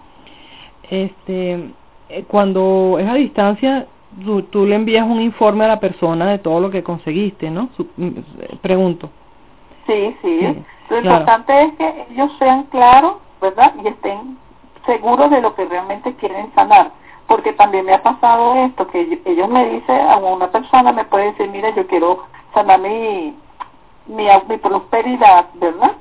Este, 0.90 1.70
eh, 2.08 2.24
cuando 2.26 2.96
es 2.98 3.08
a 3.08 3.14
distancia, 3.14 3.86
tú, 4.50 4.66
le 4.66 4.76
envías 4.76 5.06
un 5.06 5.20
informe 5.20 5.64
a 5.64 5.68
la 5.68 5.80
persona 5.80 6.26
de 6.26 6.38
todo 6.38 6.60
lo 6.60 6.70
que 6.70 6.82
conseguiste, 6.82 7.50
¿no? 7.50 7.68
Mm, 7.96 8.10
pregunto. 8.62 9.10
Sí, 9.86 10.16
sí. 10.22 10.64
Lo 10.88 10.98
importante 10.98 11.62
es 11.62 11.72
que 11.74 12.06
ellos 12.10 12.32
sean 12.38 12.64
claros, 12.64 13.16
¿verdad? 13.40 13.74
Y 13.82 13.88
estén 13.88 14.38
seguros 14.86 15.30
de 15.30 15.40
lo 15.42 15.54
que 15.54 15.64
realmente 15.66 16.14
quieren 16.14 16.50
sanar. 16.54 16.90
Porque 17.26 17.52
también 17.52 17.86
me 17.86 17.94
ha 17.94 18.02
pasado 18.02 18.54
esto, 18.56 18.86
que 18.88 19.22
ellos 19.24 19.48
me 19.48 19.70
dicen, 19.70 20.00
a 20.08 20.16
una 20.16 20.50
persona 20.50 20.92
me 20.92 21.04
puede 21.04 21.32
decir, 21.32 21.48
mira, 21.48 21.70
yo 21.70 21.86
quiero 21.86 22.24
sanar 22.52 22.80
mi, 22.80 23.34
mi, 24.06 24.26
mi 24.48 24.56
prosperidad, 24.58 25.46
¿verdad? 25.54 25.92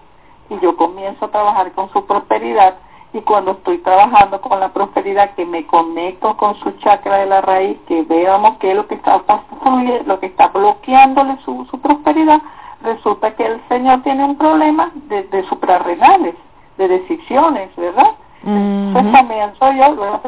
Y 0.49 0.59
yo 0.59 0.75
comienzo 0.75 1.25
a 1.25 1.31
trabajar 1.31 1.71
con 1.71 1.89
su 1.91 2.05
prosperidad 2.05 2.75
y 3.13 3.21
cuando 3.21 3.51
estoy 3.51 3.77
trabajando 3.77 4.41
con 4.41 4.59
la 4.59 4.73
prosperidad 4.73 5.35
que 5.35 5.45
me 5.45 5.67
conecto 5.67 6.35
con 6.35 6.55
su 6.55 6.71
chakra 6.79 7.17
de 7.19 7.27
la 7.27 7.41
raíz, 7.41 7.77
que 7.87 8.01
veamos 8.03 8.57
qué 8.57 8.71
es 8.71 8.75
lo 8.75 8.87
que 8.87 8.95
está 8.95 9.19
pasando, 9.19 9.99
lo 10.05 10.19
que 10.19 10.25
está 10.25 10.47
bloqueándole 10.47 11.37
su, 11.45 11.65
su 11.69 11.79
prosperidad, 11.79 12.41
resulta 12.81 13.35
que 13.35 13.45
el 13.45 13.61
Señor 13.69 14.01
tiene 14.01 14.25
un 14.25 14.35
problema 14.35 14.91
de, 14.95 15.23
de 15.23 15.43
suprarrenales, 15.43 16.35
de 16.77 16.87
decisiones, 16.87 17.73
¿verdad? 17.75 18.15
Yo 18.45 19.95
luego 19.95 20.21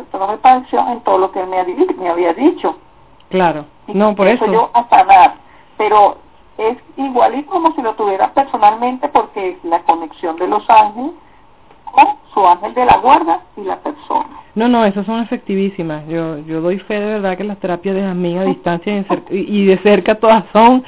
en 0.90 1.02
todo 1.02 1.18
lo 1.18 1.32
que 1.32 1.46
me, 1.46 1.64
me 1.98 2.10
había 2.10 2.34
dicho. 2.34 2.78
Claro, 3.30 3.66
no, 3.88 4.16
por 4.16 4.28
eso. 4.28 4.46
yo 4.52 4.70
a 4.74 4.88
sanar, 4.90 5.36
pero 5.78 6.18
es 6.58 6.78
igualito 6.98 7.52
como 7.52 7.74
si 7.74 7.82
lo 7.82 7.94
tuviera 7.96 8.34
personalmente 8.34 9.08
porque 9.10 9.52
es 9.52 9.64
la 9.64 9.80
conexión 9.80 10.38
de 10.38 10.48
los 10.48 10.68
ángeles 10.70 11.12
con 11.92 12.08
su 12.34 12.46
ángel 12.46 12.74
de 12.74 12.86
la 12.86 12.98
guarda 12.98 13.42
y 13.58 13.62
la 13.62 13.78
persona. 13.78 14.30
No, 14.56 14.68
no, 14.68 14.86
esas 14.86 15.06
son 15.06 15.22
efectivísimas. 15.22 16.08
Yo 16.08 16.40
yo 16.40 16.62
doy 16.62 16.80
fe 16.80 17.00
de 17.00 17.06
verdad 17.06 17.38
que 17.38 17.44
las 17.44 17.58
terapias 17.60 17.96
de 17.96 18.02
Jasmine 18.02 18.40
a 18.40 18.44
distancia 18.46 19.06
y, 19.30 19.66
de 19.66 19.78
cerca 19.80 20.16
todas 20.16 20.46
son 20.54 20.84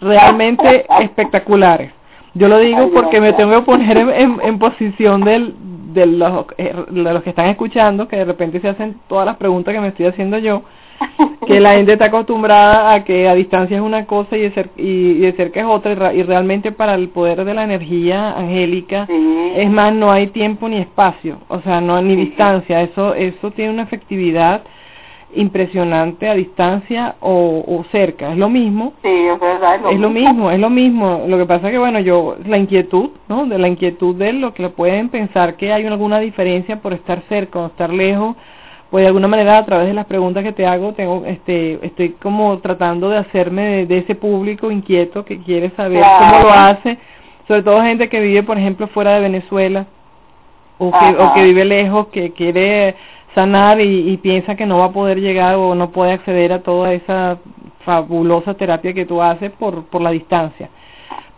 realmente 0.00 0.86
espectaculares. 1.00 1.92
Yo 2.34 2.48
lo 2.48 2.58
digo 2.58 2.90
porque 2.92 3.20
me 3.20 3.32
tengo 3.32 3.52
que 3.52 3.62
poner 3.62 3.96
en, 3.96 4.40
en, 4.42 4.58
posición 4.58 5.22
del, 5.22 5.54
de, 5.92 6.06
los, 6.06 6.46
eh, 6.58 6.74
de 6.90 7.12
los 7.12 7.22
que 7.22 7.30
están 7.30 7.46
escuchando, 7.46 8.08
que 8.08 8.16
de 8.16 8.24
repente 8.24 8.60
se 8.60 8.68
hacen 8.68 8.96
todas 9.08 9.26
las 9.26 9.36
preguntas 9.36 9.72
que 9.72 9.80
me 9.80 9.88
estoy 9.88 10.06
haciendo 10.06 10.38
yo 10.38 10.62
que 11.46 11.60
la 11.60 11.74
gente 11.74 11.92
está 11.92 12.06
acostumbrada 12.06 12.92
a 12.92 13.04
que 13.04 13.28
a 13.28 13.34
distancia 13.34 13.76
es 13.76 13.82
una 13.82 14.06
cosa 14.06 14.36
y 14.36 14.42
de, 14.42 14.50
cer 14.50 14.70
y, 14.76 15.14
de 15.14 15.32
cerca 15.32 15.60
es 15.60 15.66
otra 15.66 16.14
y, 16.14 16.22
realmente 16.22 16.72
para 16.72 16.94
el 16.94 17.08
poder 17.08 17.44
de 17.44 17.54
la 17.54 17.64
energía 17.64 18.32
angélica 18.32 19.06
es 19.56 19.70
más 19.70 19.92
no 19.92 20.12
hay 20.12 20.28
tiempo 20.28 20.68
ni 20.68 20.78
espacio 20.78 21.38
o 21.48 21.60
sea 21.62 21.80
no 21.80 22.00
ni 22.00 22.16
distancia 22.16 22.80
eso 22.82 23.14
eso 23.14 23.50
tiene 23.50 23.72
una 23.72 23.82
efectividad 23.82 24.62
impresionante 25.36 26.28
a 26.28 26.34
distancia 26.34 27.16
o, 27.20 27.64
o 27.66 27.84
cerca. 27.90 28.32
Es 28.32 28.38
lo 28.38 28.48
mismo. 28.48 28.94
Sí 29.02 29.08
es 29.08 29.40
verdad 29.40 29.76
es 29.90 29.98
lo, 29.98 30.10
mismo. 30.10 30.50
es 30.50 30.58
lo 30.58 30.70
mismo. 30.70 31.24
Lo 31.26 31.38
que 31.38 31.46
pasa 31.46 31.70
que 31.70 31.78
bueno 31.78 32.00
yo 32.00 32.36
la 32.46 32.58
inquietud 32.58 33.10
no 33.28 33.46
de 33.46 33.58
la 33.58 33.68
inquietud 33.68 34.14
de 34.16 34.32
lo 34.32 34.54
que 34.54 34.68
pueden 34.68 35.08
pensar 35.08 35.56
que 35.56 35.72
hay 35.72 35.84
alguna 35.86 36.18
diferencia 36.20 36.80
por 36.80 36.92
estar 36.92 37.22
cerca 37.28 37.58
o 37.58 37.66
estar 37.66 37.92
lejos. 37.92 38.36
Pues 38.90 39.02
de 39.02 39.08
alguna 39.08 39.28
manera 39.28 39.58
a 39.58 39.64
través 39.64 39.88
de 39.88 39.94
las 39.94 40.06
preguntas 40.06 40.44
que 40.44 40.52
te 40.52 40.66
hago 40.66 40.92
tengo 40.92 41.24
este 41.26 41.84
estoy 41.84 42.10
como 42.10 42.58
tratando 42.58 43.10
de 43.10 43.18
hacerme 43.18 43.86
de, 43.86 43.98
ese 43.98 44.14
público 44.14 44.70
inquieto 44.70 45.24
que 45.24 45.38
quiere 45.38 45.70
saber 45.70 46.04
cómo 46.18 46.40
lo 46.40 46.50
hace. 46.52 46.98
Sobre 47.48 47.62
todo 47.62 47.82
gente 47.82 48.08
que 48.08 48.20
vive 48.20 48.42
por 48.42 48.58
ejemplo 48.58 48.86
fuera 48.88 49.14
de 49.14 49.20
Venezuela 49.20 49.86
o 50.78 50.90
que, 50.90 51.22
o 51.22 51.34
que 51.34 51.44
vive 51.44 51.64
lejos 51.64 52.08
que 52.08 52.32
quiere 52.32 52.96
sanar 53.34 53.80
y, 53.80 54.16
piensa 54.18 54.54
que 54.54 54.66
no 54.66 54.78
va 54.78 54.86
a 54.86 54.92
poder 54.92 55.20
llegar 55.20 55.56
o 55.56 55.74
no 55.74 55.90
puede 55.90 56.12
acceder 56.12 56.52
a 56.52 56.62
toda 56.62 56.92
esa 56.92 57.38
fabulosa 57.84 58.54
terapia 58.54 58.94
que 58.94 59.04
tú 59.04 59.20
haces 59.20 59.50
por 59.52 59.84
por 59.86 60.00
la 60.00 60.10
distancia 60.10 60.70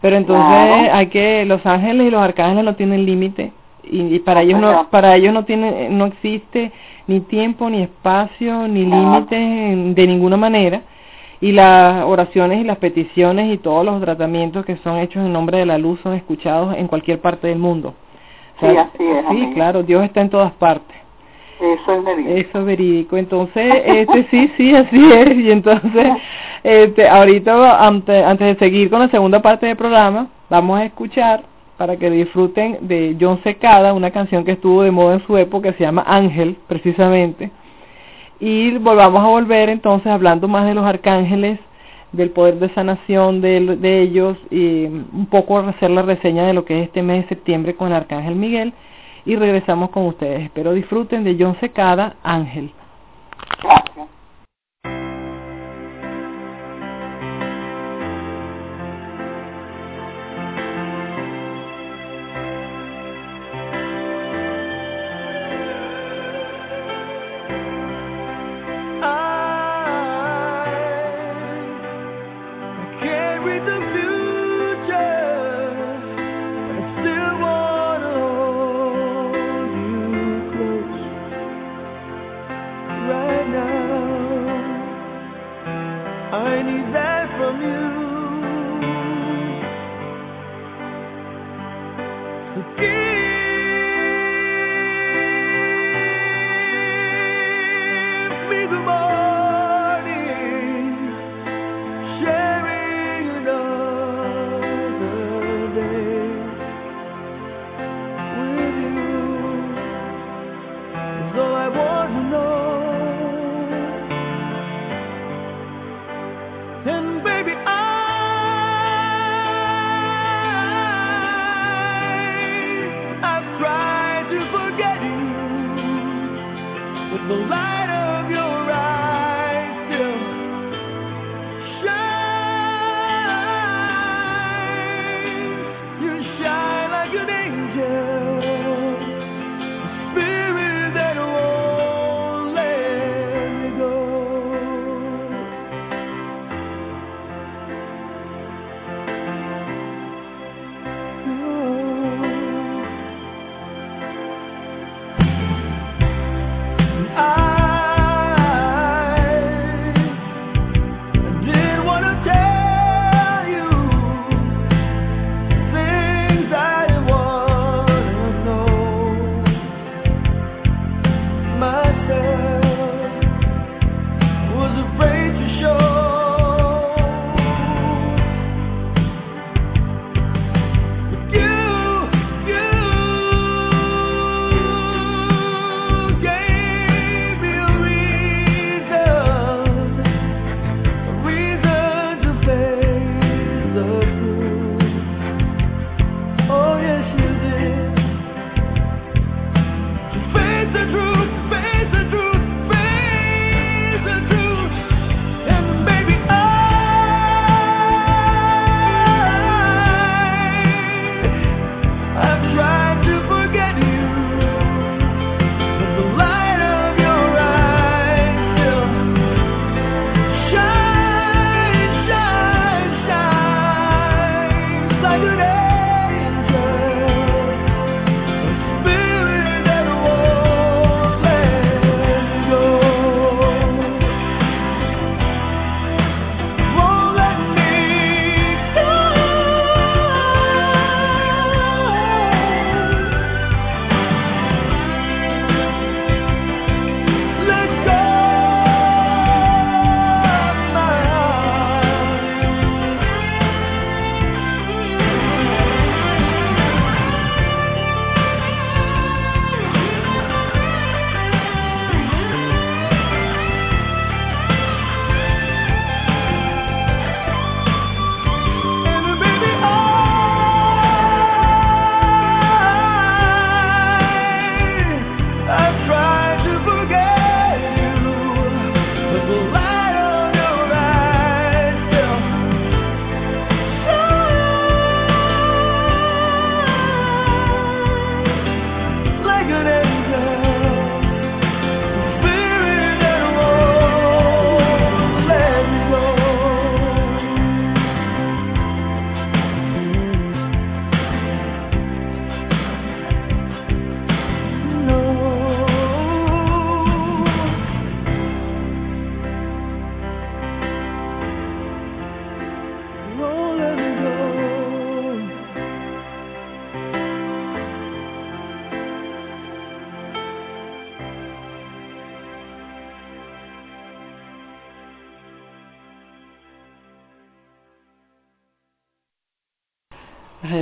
pero 0.00 0.16
entonces 0.16 0.90
hay 0.92 1.08
que 1.08 1.44
los 1.44 1.64
ángeles 1.66 2.06
y 2.06 2.10
los 2.10 2.22
arcángeles 2.22 2.64
no 2.64 2.76
tienen 2.76 3.04
límite 3.04 3.52
y, 3.82 4.18
para 4.20 4.42
ellos 4.42 4.60
no 4.60 4.88
para 4.90 5.16
ellos 5.16 5.32
no 5.32 5.44
tiene 5.44 5.88
no 5.90 6.06
existe 6.06 6.72
ni 7.06 7.20
tiempo, 7.20 7.70
ni 7.70 7.82
espacio, 7.82 8.66
ni 8.68 8.84
límites 8.84 9.94
de 9.94 10.06
ninguna 10.06 10.36
manera. 10.36 10.82
Y 11.40 11.52
las 11.52 12.04
oraciones 12.04 12.60
y 12.60 12.64
las 12.64 12.78
peticiones 12.78 13.52
y 13.52 13.58
todos 13.58 13.84
los 13.84 14.00
tratamientos 14.00 14.64
que 14.64 14.76
son 14.78 14.98
hechos 14.98 15.24
en 15.24 15.32
nombre 15.32 15.58
de 15.58 15.66
la 15.66 15.78
luz 15.78 16.00
son 16.02 16.14
escuchados 16.14 16.74
en 16.76 16.88
cualquier 16.88 17.20
parte 17.20 17.48
del 17.48 17.58
mundo. 17.58 17.94
sí, 18.58 18.66
así 18.66 19.04
es. 19.04 19.24
Sí, 19.30 19.50
claro, 19.54 19.82
Dios 19.82 20.02
está 20.02 20.22
en 20.22 20.30
todas 20.30 20.52
partes. 20.52 20.95
Eso 21.60 21.92
es 21.92 22.04
verídico. 22.04 22.34
Eso 22.36 22.58
es 22.58 22.64
verídico. 22.64 23.16
Entonces, 23.16 23.74
este, 23.84 24.26
sí, 24.30 24.50
sí, 24.56 24.74
así 24.74 25.12
es. 25.12 25.36
Y 25.38 25.50
entonces, 25.50 26.06
este, 26.62 27.08
ahorita, 27.08 27.86
antes, 27.86 28.24
antes 28.24 28.46
de 28.46 28.64
seguir 28.64 28.90
con 28.90 29.00
la 29.00 29.08
segunda 29.08 29.40
parte 29.40 29.66
del 29.66 29.76
programa, 29.76 30.28
vamos 30.50 30.78
a 30.78 30.84
escuchar 30.84 31.44
para 31.76 31.96
que 31.96 32.10
disfruten 32.10 32.78
de 32.82 33.16
John 33.20 33.40
Secada, 33.42 33.92
una 33.92 34.10
canción 34.10 34.44
que 34.44 34.52
estuvo 34.52 34.82
de 34.82 34.90
moda 34.90 35.14
en 35.14 35.26
su 35.26 35.36
época, 35.36 35.70
que 35.70 35.78
se 35.78 35.84
llama 35.84 36.04
Ángel, 36.06 36.56
precisamente. 36.66 37.50
Y 38.40 38.76
volvamos 38.78 39.22
a 39.22 39.28
volver 39.28 39.68
entonces 39.70 40.08
hablando 40.08 40.48
más 40.48 40.66
de 40.66 40.74
los 40.74 40.84
arcángeles, 40.84 41.58
del 42.12 42.30
poder 42.30 42.58
de 42.58 42.72
sanación 42.74 43.40
de, 43.40 43.76
de 43.76 44.00
ellos 44.02 44.38
y 44.50 44.84
un 44.84 45.26
poco 45.30 45.58
hacer 45.58 45.90
la 45.90 46.02
reseña 46.02 46.46
de 46.46 46.54
lo 46.54 46.64
que 46.64 46.80
es 46.80 46.86
este 46.86 47.02
mes 47.02 47.22
de 47.22 47.28
septiembre 47.28 47.74
con 47.74 47.88
el 47.88 47.94
arcángel 47.94 48.36
Miguel 48.36 48.72
y 49.26 49.36
regresamos 49.36 49.90
con 49.90 50.06
ustedes. 50.06 50.42
Espero 50.42 50.72
disfruten 50.72 51.24
de 51.24 51.36
John 51.38 51.58
Secada, 51.60 52.16
Ángel. 52.22 52.72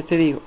te 0.04 0.16
digo. 0.16 0.40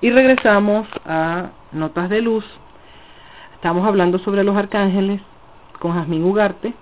Y 0.00 0.10
regresamos 0.10 0.88
a 1.04 1.50
Notas 1.72 2.08
de 2.08 2.22
Luz. 2.22 2.44
Estamos 3.54 3.86
hablando 3.86 4.18
sobre 4.18 4.44
los 4.44 4.56
arcángeles 4.56 5.20
con 5.78 5.92
Jazmín 5.92 6.24
Ugarte. 6.24 6.72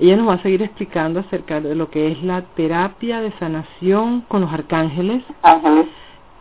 Ella 0.00 0.16
nos 0.16 0.28
va 0.28 0.34
a 0.34 0.42
seguir 0.42 0.62
explicando 0.62 1.20
acerca 1.20 1.60
de 1.60 1.76
lo 1.76 1.90
que 1.90 2.10
es 2.10 2.22
la 2.24 2.42
terapia 2.56 3.20
de 3.20 3.30
sanación 3.38 4.22
con 4.22 4.40
los 4.40 4.52
arcángeles. 4.52 5.22
Ángeles. 5.42 5.86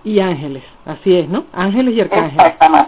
Y 0.04 0.20
ángeles, 0.20 0.64
así 0.86 1.16
es, 1.16 1.30
¿no? 1.30 1.46
Ángeles 1.54 1.96
y 1.96 2.02
arcángeles. 2.02 2.56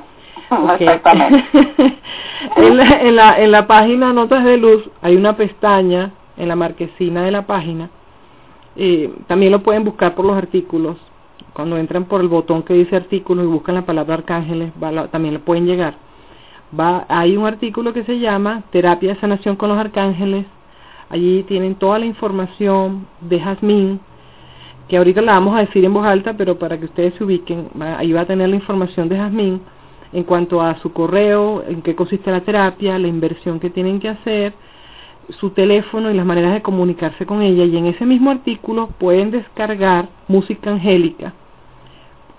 En, 2.56 2.78
la, 2.78 3.02
en, 3.02 3.16
la, 3.16 3.40
en 3.40 3.52
la 3.52 3.66
página 3.66 4.14
Notas 4.14 4.44
de 4.44 4.58
Luz 4.58 4.88
hay 5.02 5.16
una 5.16 5.36
pestaña 5.36 6.12
en 6.38 6.48
la 6.48 6.56
marquesina 6.56 7.24
de 7.24 7.32
la 7.32 7.48
página 7.48 7.90
eh, 8.76 9.14
también 9.28 9.52
lo 9.52 9.64
pueden 9.64 9.84
buscar 9.84 10.16
por 10.16 10.26
los 10.26 10.36
artículos. 10.36 10.98
Cuando 11.54 11.78
entran 11.78 12.06
por 12.06 12.22
el 12.22 12.28
botón 12.28 12.64
que 12.64 12.74
dice 12.74 12.96
artículos 12.96 13.46
y 13.46 13.48
buscan 13.48 13.76
la 13.76 13.86
palabra 13.86 14.16
arcángeles, 14.16 14.72
también 15.12 15.36
lo 15.36 15.40
pueden 15.40 15.66
llegar. 15.66 15.96
Va, 16.78 17.06
hay 17.08 17.38
un 17.38 17.46
artículo 17.46 17.94
que 17.94 18.04
se 18.04 18.20
llama 18.20 18.64
Terapia 18.72 19.14
de 19.14 19.20
Sanación 19.22 19.56
con 19.56 19.70
los 19.70 19.78
Arcángeles. 19.78 20.46
Allí 21.10 21.44
tienen 21.44 21.76
toda 21.76 22.00
la 22.00 22.06
información 22.06 23.08
de 23.22 23.40
Jazmín, 23.40 24.02
que 24.90 24.98
ahorita 24.98 25.22
la 25.22 25.34
vamos 25.34 25.56
a 25.56 25.62
decir 25.62 25.86
en 25.86 25.94
voz 25.94 26.06
alta, 26.06 26.34
pero 26.34 26.60
para 26.60 26.78
que 26.78 26.86
ustedes 26.86 27.14
se 27.14 27.24
ubiquen, 27.24 27.70
ahí 27.80 28.12
va 28.12 28.22
a 28.22 28.26
tener 28.26 28.50
la 28.50 28.56
información 28.56 29.08
de 29.08 29.18
Jazmín 29.18 29.62
en 30.12 30.24
cuanto 30.24 30.62
a 30.62 30.78
su 30.80 30.92
correo, 30.92 31.64
en 31.68 31.82
qué 31.82 31.96
consiste 31.96 32.32
la 32.32 32.42
terapia, 32.42 33.00
la 33.00 33.08
inversión 33.08 33.60
que 33.60 33.70
tienen 33.70 34.00
que 34.00 34.10
hacer, 34.10 34.54
su 35.40 35.52
teléfono 35.52 36.12
y 36.12 36.14
las 36.14 36.26
maneras 36.26 36.54
de 36.54 36.62
comunicarse 36.62 37.26
con 37.26 37.42
ella. 37.42 37.64
Y 37.66 37.78
en 37.78 37.88
ese 37.88 38.06
mismo 38.06 38.32
artículo 38.32 38.88
pueden 39.00 39.32
descargar 39.32 40.10
música 40.28 40.72
angélica 40.72 41.34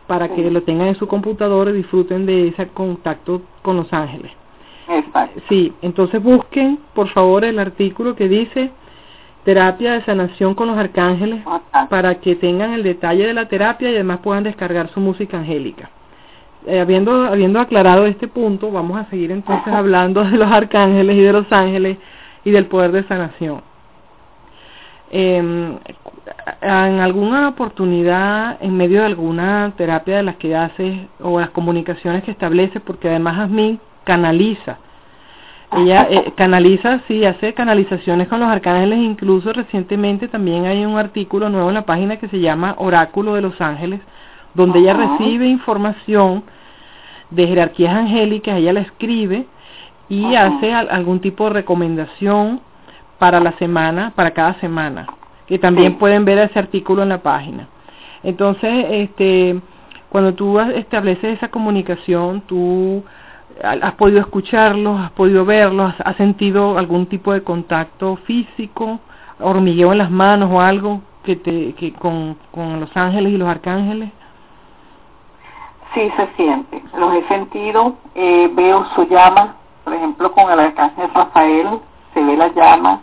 para 0.06 0.28
que 0.28 0.50
lo 0.50 0.62
tengan 0.62 0.88
en 0.88 0.94
su 0.96 1.06
computadora 1.08 1.70
y 1.70 1.74
disfruten 1.74 2.26
de 2.26 2.48
ese 2.48 2.68
contacto 2.68 3.42
con 3.62 3.76
los 3.76 3.92
ángeles. 3.92 4.30
Exacto. 4.88 5.40
Sí, 5.48 5.72
entonces 5.82 6.22
busquen 6.22 6.78
por 6.94 7.08
favor 7.08 7.44
el 7.44 7.58
artículo 7.58 8.14
que 8.14 8.28
dice 8.28 8.70
terapia 9.44 9.92
de 9.92 10.04
sanación 10.04 10.54
con 10.54 10.68
los 10.68 10.76
arcángeles 10.76 11.42
para 11.88 12.16
que 12.16 12.34
tengan 12.34 12.72
el 12.72 12.82
detalle 12.82 13.26
de 13.26 13.34
la 13.34 13.48
terapia 13.48 13.90
y 13.90 13.94
además 13.94 14.18
puedan 14.18 14.44
descargar 14.44 14.88
su 14.90 15.00
música 15.00 15.38
angélica. 15.38 15.90
Eh, 16.66 16.80
habiendo, 16.80 17.24
habiendo 17.26 17.60
aclarado 17.60 18.06
este 18.06 18.26
punto, 18.26 18.72
vamos 18.72 18.98
a 18.98 19.08
seguir 19.08 19.30
entonces 19.30 19.72
hablando 19.72 20.24
de 20.24 20.36
los 20.36 20.50
arcángeles 20.50 21.16
y 21.16 21.20
de 21.20 21.32
los 21.32 21.52
ángeles 21.52 21.98
y 22.46 22.52
del 22.52 22.66
poder 22.66 22.92
de 22.92 23.02
sanación. 23.08 23.60
Eh, 25.10 25.36
en 26.62 27.00
alguna 27.00 27.48
oportunidad, 27.48 28.56
en 28.62 28.76
medio 28.76 29.00
de 29.00 29.06
alguna 29.06 29.72
terapia 29.76 30.18
de 30.18 30.22
las 30.22 30.36
que 30.36 30.54
haces 30.54 30.96
o 31.20 31.40
las 31.40 31.50
comunicaciones 31.50 32.22
que 32.22 32.30
estableces, 32.30 32.80
porque 32.82 33.08
además 33.08 33.40
Asmin 33.40 33.80
canaliza, 34.04 34.78
ella 35.76 36.06
eh, 36.08 36.32
canaliza, 36.36 37.00
sí, 37.08 37.24
hace 37.24 37.52
canalizaciones 37.52 38.28
con 38.28 38.38
los 38.38 38.48
arcángeles, 38.48 39.00
incluso 39.00 39.52
recientemente 39.52 40.28
también 40.28 40.66
hay 40.66 40.84
un 40.84 40.98
artículo 40.98 41.48
nuevo 41.48 41.68
en 41.68 41.74
la 41.74 41.84
página 41.84 42.16
que 42.18 42.28
se 42.28 42.38
llama 42.38 42.76
Oráculo 42.78 43.34
de 43.34 43.42
los 43.42 43.60
Ángeles, 43.60 44.00
donde 44.54 44.78
ella 44.78 44.94
recibe 44.94 45.48
información 45.48 46.44
de 47.30 47.48
jerarquías 47.48 47.92
angélicas, 47.92 48.56
ella 48.56 48.72
la 48.72 48.80
escribe 48.82 49.46
y 50.08 50.34
hace 50.34 50.72
algún 50.72 51.20
tipo 51.20 51.44
de 51.44 51.50
recomendación 51.50 52.60
para 53.18 53.40
la 53.40 53.52
semana, 53.52 54.12
para 54.14 54.32
cada 54.32 54.54
semana, 54.60 55.06
que 55.46 55.58
también 55.58 55.98
pueden 55.98 56.24
ver 56.24 56.38
ese 56.38 56.58
artículo 56.58 57.02
en 57.02 57.08
la 57.08 57.22
página. 57.22 57.68
Entonces, 58.22 58.86
este, 58.90 59.60
cuando 60.08 60.34
tú 60.34 60.58
estableces 60.60 61.36
esa 61.36 61.48
comunicación, 61.48 62.42
tú 62.42 63.04
has 63.62 63.94
podido 63.94 64.20
escucharlos, 64.20 65.00
has 65.00 65.10
podido 65.12 65.44
verlos, 65.44 65.94
has, 66.04 66.16
sentido 66.16 66.78
algún 66.78 67.06
tipo 67.06 67.32
de 67.32 67.42
contacto 67.42 68.16
físico, 68.24 69.00
hormigueo 69.40 69.92
en 69.92 69.98
las 69.98 70.10
manos 70.10 70.50
o 70.52 70.60
algo 70.60 71.00
que 71.24 71.36
te, 71.36 71.72
que 71.74 71.92
con, 71.92 72.36
con 72.52 72.80
los 72.80 72.94
ángeles 72.96 73.32
y 73.32 73.36
los 73.36 73.48
arcángeles. 73.48 74.10
Sí, 75.94 76.10
se 76.16 76.28
siente. 76.36 76.82
Los 76.98 77.14
he 77.14 77.26
sentido, 77.28 77.96
eh, 78.14 78.50
veo 78.54 78.84
su 78.94 79.08
llama, 79.08 79.56
por 79.86 79.94
ejemplo, 79.94 80.32
con 80.32 80.50
el 80.50 80.58
arcángel 80.58 81.08
Rafael, 81.14 81.78
se 82.12 82.20
ve 82.20 82.36
la 82.36 82.48
llama, 82.48 83.02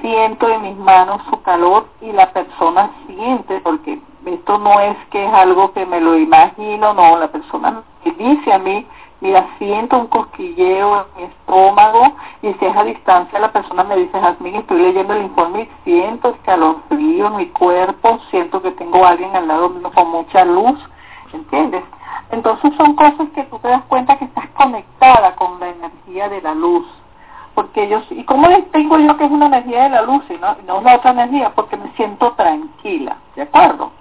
siento 0.00 0.48
en 0.48 0.62
mis 0.62 0.76
manos 0.76 1.20
su 1.28 1.42
calor 1.42 1.88
y 2.00 2.12
la 2.12 2.30
persona 2.30 2.88
siente, 3.08 3.60
porque 3.64 3.98
esto 4.24 4.58
no 4.58 4.78
es 4.78 4.96
que 5.10 5.26
es 5.26 5.32
algo 5.32 5.72
que 5.72 5.84
me 5.84 6.00
lo 6.00 6.16
imagino, 6.16 6.94
no, 6.94 7.18
la 7.18 7.26
persona 7.26 7.82
dice 8.16 8.52
a 8.52 8.60
mí, 8.60 8.86
mira, 9.20 9.44
siento 9.58 9.98
un 9.98 10.06
cosquilleo 10.06 11.00
en 11.00 11.04
mi 11.16 11.22
estómago 11.24 12.14
y 12.42 12.52
si 12.52 12.64
es 12.64 12.76
a 12.76 12.84
distancia 12.84 13.40
la 13.40 13.50
persona 13.50 13.82
me 13.82 13.96
dice, 13.96 14.20
Jasmine, 14.20 14.58
estoy 14.58 14.82
leyendo 14.82 15.14
el 15.14 15.22
informe 15.22 15.62
y 15.62 15.90
siento 15.90 16.36
frío 16.90 17.26
en 17.26 17.36
mi 17.38 17.46
cuerpo, 17.46 18.20
siento 18.30 18.62
que 18.62 18.70
tengo 18.70 19.04
a 19.04 19.08
alguien 19.08 19.34
al 19.34 19.48
lado 19.48 19.72
con 19.92 20.10
mucha 20.12 20.44
luz, 20.44 20.78
¿entiendes? 21.32 21.82
Entonces 22.34 22.72
son 22.76 22.94
cosas 22.94 23.28
que 23.34 23.44
tú 23.44 23.58
te 23.60 23.68
das 23.68 23.84
cuenta 23.84 24.18
que 24.18 24.26
estás 24.26 24.48
conectada 24.50 25.34
con 25.36 25.58
la 25.60 25.68
energía 25.68 26.28
de 26.28 26.42
la 26.42 26.54
luz 26.54 26.86
porque 27.54 27.88
yo, 27.88 28.02
¿y 28.10 28.24
cómo 28.24 28.48
distingo 28.48 28.98
yo 28.98 29.16
que 29.16 29.24
es 29.24 29.30
una 29.30 29.46
energía 29.46 29.84
de 29.84 29.90
la 29.90 30.02
luz 30.02 30.24
y 30.28 30.34
no, 30.34 30.56
no 30.66 30.78
es 30.78 30.84
la 30.84 30.96
otra 30.96 31.12
energía? 31.12 31.52
Porque 31.54 31.76
me 31.76 31.90
siento 31.92 32.32
tranquila, 32.32 33.16
¿de 33.36 33.42
acuerdo? 33.42 33.92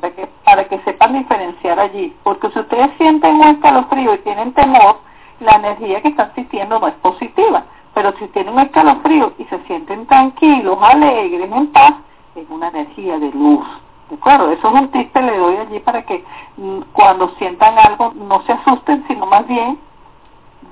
para, 0.00 0.14
que, 0.14 0.28
para 0.44 0.64
que 0.64 0.78
sepan 0.80 1.12
diferenciar 1.12 1.78
allí, 1.78 2.14
porque 2.24 2.50
si 2.50 2.58
ustedes 2.58 2.90
sienten 2.98 3.36
un 3.36 3.48
escalofrío 3.48 4.14
y 4.14 4.18
tienen 4.18 4.52
temor, 4.52 4.96
la 5.40 5.52
energía 5.56 6.00
que 6.02 6.08
están 6.08 6.34
sintiendo 6.34 6.80
no 6.80 6.88
es 6.88 6.94
positiva, 6.94 7.64
pero 7.94 8.12
si 8.18 8.26
tienen 8.28 8.54
un 8.54 8.60
escalofrío 8.60 9.32
y 9.38 9.44
se 9.44 9.58
sienten 9.66 10.06
tranquilos, 10.06 10.78
alegres, 10.80 11.50
en 11.50 11.66
paz, 11.68 11.94
es 12.34 12.48
una 12.50 12.68
energía 12.68 13.18
de 13.18 13.30
luz. 13.30 13.66
¿De 14.10 14.16
acuerdo? 14.16 14.50
Eso 14.52 14.68
es 14.68 14.74
un 14.74 14.88
tip 14.90 15.12
que 15.12 15.20
le 15.20 15.36
doy 15.36 15.56
allí 15.56 15.80
para 15.80 16.02
que 16.02 16.24
mm, 16.56 16.80
cuando 16.92 17.28
sientan 17.38 17.78
algo 17.78 18.12
no 18.14 18.42
se 18.42 18.52
asusten, 18.52 19.04
sino 19.06 19.26
más 19.26 19.46
bien 19.46 19.78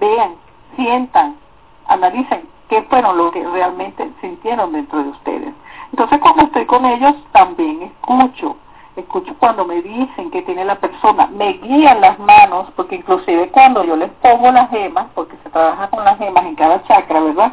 vean, 0.00 0.36
sientan, 0.74 1.36
analicen 1.86 2.48
qué 2.68 2.82
fueron 2.82 3.16
lo 3.18 3.30
que 3.30 3.46
realmente 3.46 4.10
sintieron 4.20 4.72
dentro 4.72 5.02
de 5.02 5.10
ustedes. 5.10 5.54
Entonces 5.90 6.18
cuando 6.20 6.44
estoy 6.44 6.66
con 6.66 6.84
ellos 6.84 7.14
también 7.32 7.82
escucho, 7.82 8.56
escucho 8.96 9.34
cuando 9.38 9.64
me 9.64 9.82
dicen 9.82 10.30
que 10.30 10.42
tiene 10.42 10.64
la 10.64 10.76
persona, 10.76 11.26
me 11.26 11.54
guían 11.54 12.00
las 12.00 12.18
manos, 12.18 12.68
porque 12.74 12.96
inclusive 12.96 13.48
cuando 13.50 13.84
yo 13.84 13.96
les 13.96 14.10
pongo 14.22 14.50
las 14.50 14.70
gemas, 14.70 15.06
porque 15.14 15.36
se 15.42 15.50
trabaja 15.50 15.88
con 15.88 16.04
las 16.04 16.18
gemas 16.18 16.44
en 16.46 16.54
cada 16.54 16.82
chakra, 16.84 17.20
¿verdad? 17.20 17.52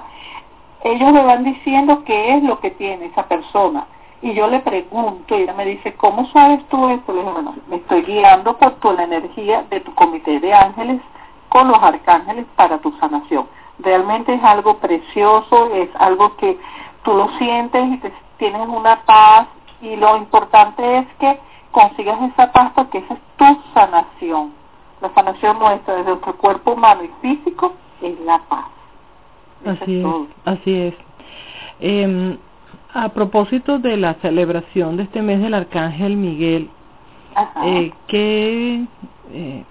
Ellos 0.83 1.11
me 1.11 1.23
van 1.23 1.43
diciendo 1.43 2.03
qué 2.05 2.35
es 2.35 2.43
lo 2.43 2.59
que 2.59 2.71
tiene 2.71 3.05
esa 3.05 3.23
persona. 3.23 3.85
Y 4.23 4.33
yo 4.33 4.47
le 4.47 4.59
pregunto, 4.61 5.37
y 5.37 5.43
ella 5.43 5.53
me 5.53 5.65
dice, 5.65 5.93
¿cómo 5.95 6.25
sabes 6.31 6.67
tú 6.69 6.89
esto? 6.89 7.13
Le 7.13 7.19
digo, 7.19 7.33
bueno, 7.33 7.55
me 7.67 7.75
estoy 7.75 8.01
guiando 8.01 8.57
por 8.57 8.71
tu 8.75 8.91
la 8.93 9.03
energía 9.03 9.63
de 9.69 9.81
tu 9.81 9.93
comité 9.93 10.39
de 10.39 10.53
ángeles 10.53 11.01
con 11.49 11.67
los 11.67 11.83
arcángeles 11.83 12.45
para 12.55 12.79
tu 12.79 12.91
sanación 12.99 13.45
realmente 13.79 14.33
es 14.33 14.43
algo 14.43 14.77
precioso, 14.77 15.73
es 15.73 15.89
algo 15.95 16.35
que 16.37 16.57
tú 17.03 17.13
lo 17.13 17.29
sientes 17.37 17.83
y 17.93 17.97
te, 17.97 18.13
tienes 18.37 18.67
una 18.67 19.01
paz 19.03 19.47
y 19.81 19.95
lo 19.95 20.17
importante 20.17 20.99
es 20.99 21.07
que 21.19 21.39
consigas 21.71 22.17
esa 22.31 22.51
paz 22.51 22.71
porque 22.75 22.99
esa 22.99 23.13
es 23.13 23.19
tu 23.37 23.61
sanación. 23.73 24.53
La 25.01 25.13
sanación 25.13 25.59
nuestra 25.59 25.95
desde 25.95 26.11
nuestro 26.11 26.37
cuerpo 26.37 26.71
humano 26.71 27.03
y 27.03 27.09
físico 27.21 27.73
es 28.01 28.19
la 28.21 28.39
paz. 28.49 28.65
así 29.65 30.01
es, 30.01 30.07
así 30.45 30.81
es. 30.81 30.95
Eh, 31.79 32.37
a 32.93 33.09
propósito 33.09 33.79
de 33.79 33.97
la 33.97 34.15
celebración 34.15 34.97
de 34.97 35.03
este 35.03 35.21
mes 35.21 35.41
del 35.41 35.53
Arcángel 35.53 36.15
Miguel, 36.15 36.69
eh, 37.65 37.91
¿qué, 38.07 38.83
eh, 39.33 39.63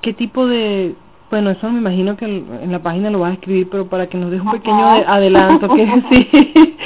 ¿qué 0.00 0.12
tipo 0.14 0.46
de 0.46 0.94
bueno, 1.30 1.50
eso 1.50 1.70
me 1.70 1.78
imagino 1.78 2.16
que 2.16 2.24
en 2.24 2.72
la 2.72 2.80
página 2.80 3.08
lo 3.08 3.20
vas 3.20 3.30
a 3.30 3.34
escribir, 3.34 3.68
pero 3.70 3.86
para 3.86 4.08
que 4.08 4.18
nos 4.18 4.32
des 4.32 4.40
un 4.40 4.50
pequeño 4.50 4.84
adelanto, 4.84 5.68
que 5.68 5.86
sí, 6.10 6.76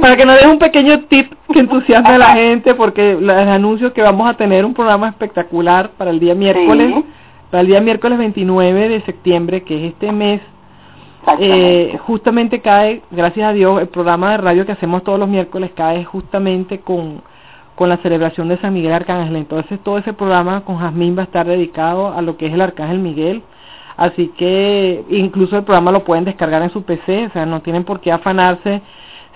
para 0.00 0.16
que 0.16 0.24
nos 0.24 0.36
des 0.36 0.46
un 0.46 0.58
pequeño 0.58 1.00
tip 1.00 1.30
que 1.52 1.60
entusiasme 1.60 2.14
a 2.14 2.18
la 2.18 2.34
gente, 2.34 2.74
porque 2.74 3.18
les 3.20 3.46
anuncio 3.46 3.92
que 3.92 4.00
vamos 4.00 4.28
a 4.28 4.38
tener 4.38 4.64
un 4.64 4.72
programa 4.72 5.08
espectacular 5.08 5.90
para 5.98 6.10
el 6.10 6.18
día 6.18 6.34
miércoles, 6.34 7.04
para 7.50 7.60
el 7.60 7.66
día 7.66 7.82
miércoles 7.82 8.16
29 8.16 8.88
de 8.88 9.02
septiembre, 9.02 9.62
que 9.64 9.76
es 9.76 9.92
este 9.92 10.12
mes. 10.12 10.40
Eh, 11.38 11.98
justamente 12.06 12.60
cae, 12.60 13.02
gracias 13.10 13.48
a 13.48 13.52
Dios, 13.52 13.80
el 13.80 13.88
programa 13.88 14.32
de 14.32 14.38
radio 14.38 14.66
que 14.66 14.72
hacemos 14.72 15.04
todos 15.04 15.18
los 15.18 15.28
miércoles 15.28 15.70
cae 15.74 16.04
justamente 16.04 16.80
con 16.80 17.22
con 17.74 17.88
la 17.88 17.96
celebración 17.98 18.48
de 18.48 18.58
San 18.58 18.74
Miguel 18.74 18.92
Arcángel. 18.92 19.36
Entonces 19.36 19.80
todo 19.82 19.98
ese 19.98 20.12
programa 20.12 20.62
con 20.64 20.78
Jazmín 20.78 21.16
va 21.16 21.22
a 21.22 21.24
estar 21.24 21.46
dedicado 21.46 22.12
a 22.12 22.22
lo 22.22 22.36
que 22.36 22.46
es 22.46 22.52
el 22.52 22.60
Arcángel 22.60 22.98
Miguel. 22.98 23.42
Así 23.96 24.28
que 24.36 25.04
incluso 25.10 25.56
el 25.56 25.64
programa 25.64 25.92
lo 25.92 26.04
pueden 26.04 26.24
descargar 26.24 26.62
en 26.62 26.70
su 26.70 26.82
PC, 26.82 27.26
o 27.26 27.30
sea, 27.30 27.46
no 27.46 27.60
tienen 27.60 27.84
por 27.84 28.00
qué 28.00 28.10
afanarse 28.10 28.80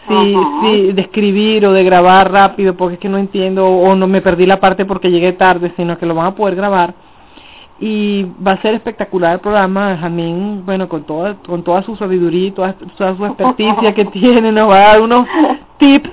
si, 0.08 0.36
si 0.62 0.92
de 0.92 1.02
escribir 1.02 1.66
o 1.66 1.72
de 1.72 1.84
grabar 1.84 2.30
rápido 2.30 2.74
porque 2.76 2.94
es 2.94 3.00
que 3.00 3.08
no 3.08 3.18
entiendo 3.18 3.66
o 3.66 3.94
no 3.96 4.06
me 4.06 4.22
perdí 4.22 4.46
la 4.46 4.60
parte 4.60 4.84
porque 4.84 5.10
llegué 5.10 5.32
tarde, 5.32 5.72
sino 5.76 5.98
que 5.98 6.06
lo 6.06 6.14
van 6.14 6.26
a 6.26 6.34
poder 6.34 6.54
grabar 6.54 6.94
y 7.78 8.26
va 8.44 8.52
a 8.52 8.62
ser 8.62 8.74
espectacular 8.74 9.34
el 9.34 9.40
programa. 9.40 9.96
Jamín, 10.00 10.64
bueno, 10.64 10.88
con 10.88 11.04
toda, 11.04 11.34
con 11.46 11.62
toda 11.62 11.82
su 11.82 11.96
sabiduría 11.96 12.48
y 12.48 12.50
toda, 12.52 12.74
su 12.96 13.24
experticia 13.24 13.94
que 13.94 14.04
tiene, 14.12 14.52
nos 14.52 14.70
va 14.70 14.76
a 14.76 14.86
dar 14.88 15.00
unos 15.00 15.26
tips 15.78 16.10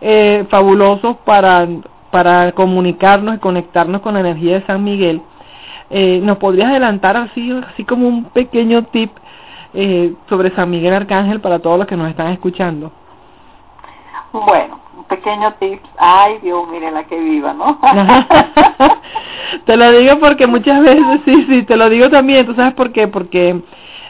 eh, 0.00 0.46
fabulosos 0.50 1.16
para, 1.24 1.68
para 2.10 2.52
comunicarnos 2.52 3.36
y 3.36 3.38
conectarnos 3.38 4.00
con 4.00 4.14
la 4.14 4.20
energía 4.20 4.60
de 4.60 4.66
San 4.66 4.82
Miguel. 4.82 5.22
Eh, 5.90 6.20
¿Nos 6.22 6.38
podrías 6.38 6.70
adelantar 6.70 7.16
así, 7.16 7.52
así 7.72 7.84
como 7.84 8.06
un 8.06 8.24
pequeño 8.26 8.84
tip 8.84 9.10
eh, 9.74 10.14
sobre 10.28 10.54
San 10.54 10.70
Miguel 10.70 10.94
Arcángel 10.94 11.40
para 11.40 11.58
todos 11.58 11.78
los 11.78 11.86
que 11.86 11.96
nos 11.96 12.08
están 12.08 12.32
escuchando? 12.32 12.92
Bueno, 14.32 14.78
pequeño 15.10 15.52
tip. 15.60 15.80
Ay, 15.98 16.38
Dios, 16.42 16.66
mire 16.70 16.90
la 16.90 17.04
que 17.04 17.18
viva, 17.20 17.52
¿no? 17.52 17.78
te 19.66 19.76
lo 19.76 19.90
digo 19.92 20.18
porque 20.20 20.46
muchas 20.46 20.80
veces, 20.82 21.20
sí, 21.26 21.46
sí, 21.50 21.62
te 21.64 21.76
lo 21.76 21.90
digo 21.90 22.08
también. 22.08 22.46
¿Tú 22.46 22.54
sabes 22.54 22.72
por 22.72 22.92
qué? 22.92 23.08
Porque 23.08 23.60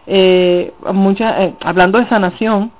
eh, 0.07 0.73
muchas, 0.93 1.41
eh, 1.41 1.55
hablando 1.63 1.99
de 1.99 2.09
sanación, 2.09 2.71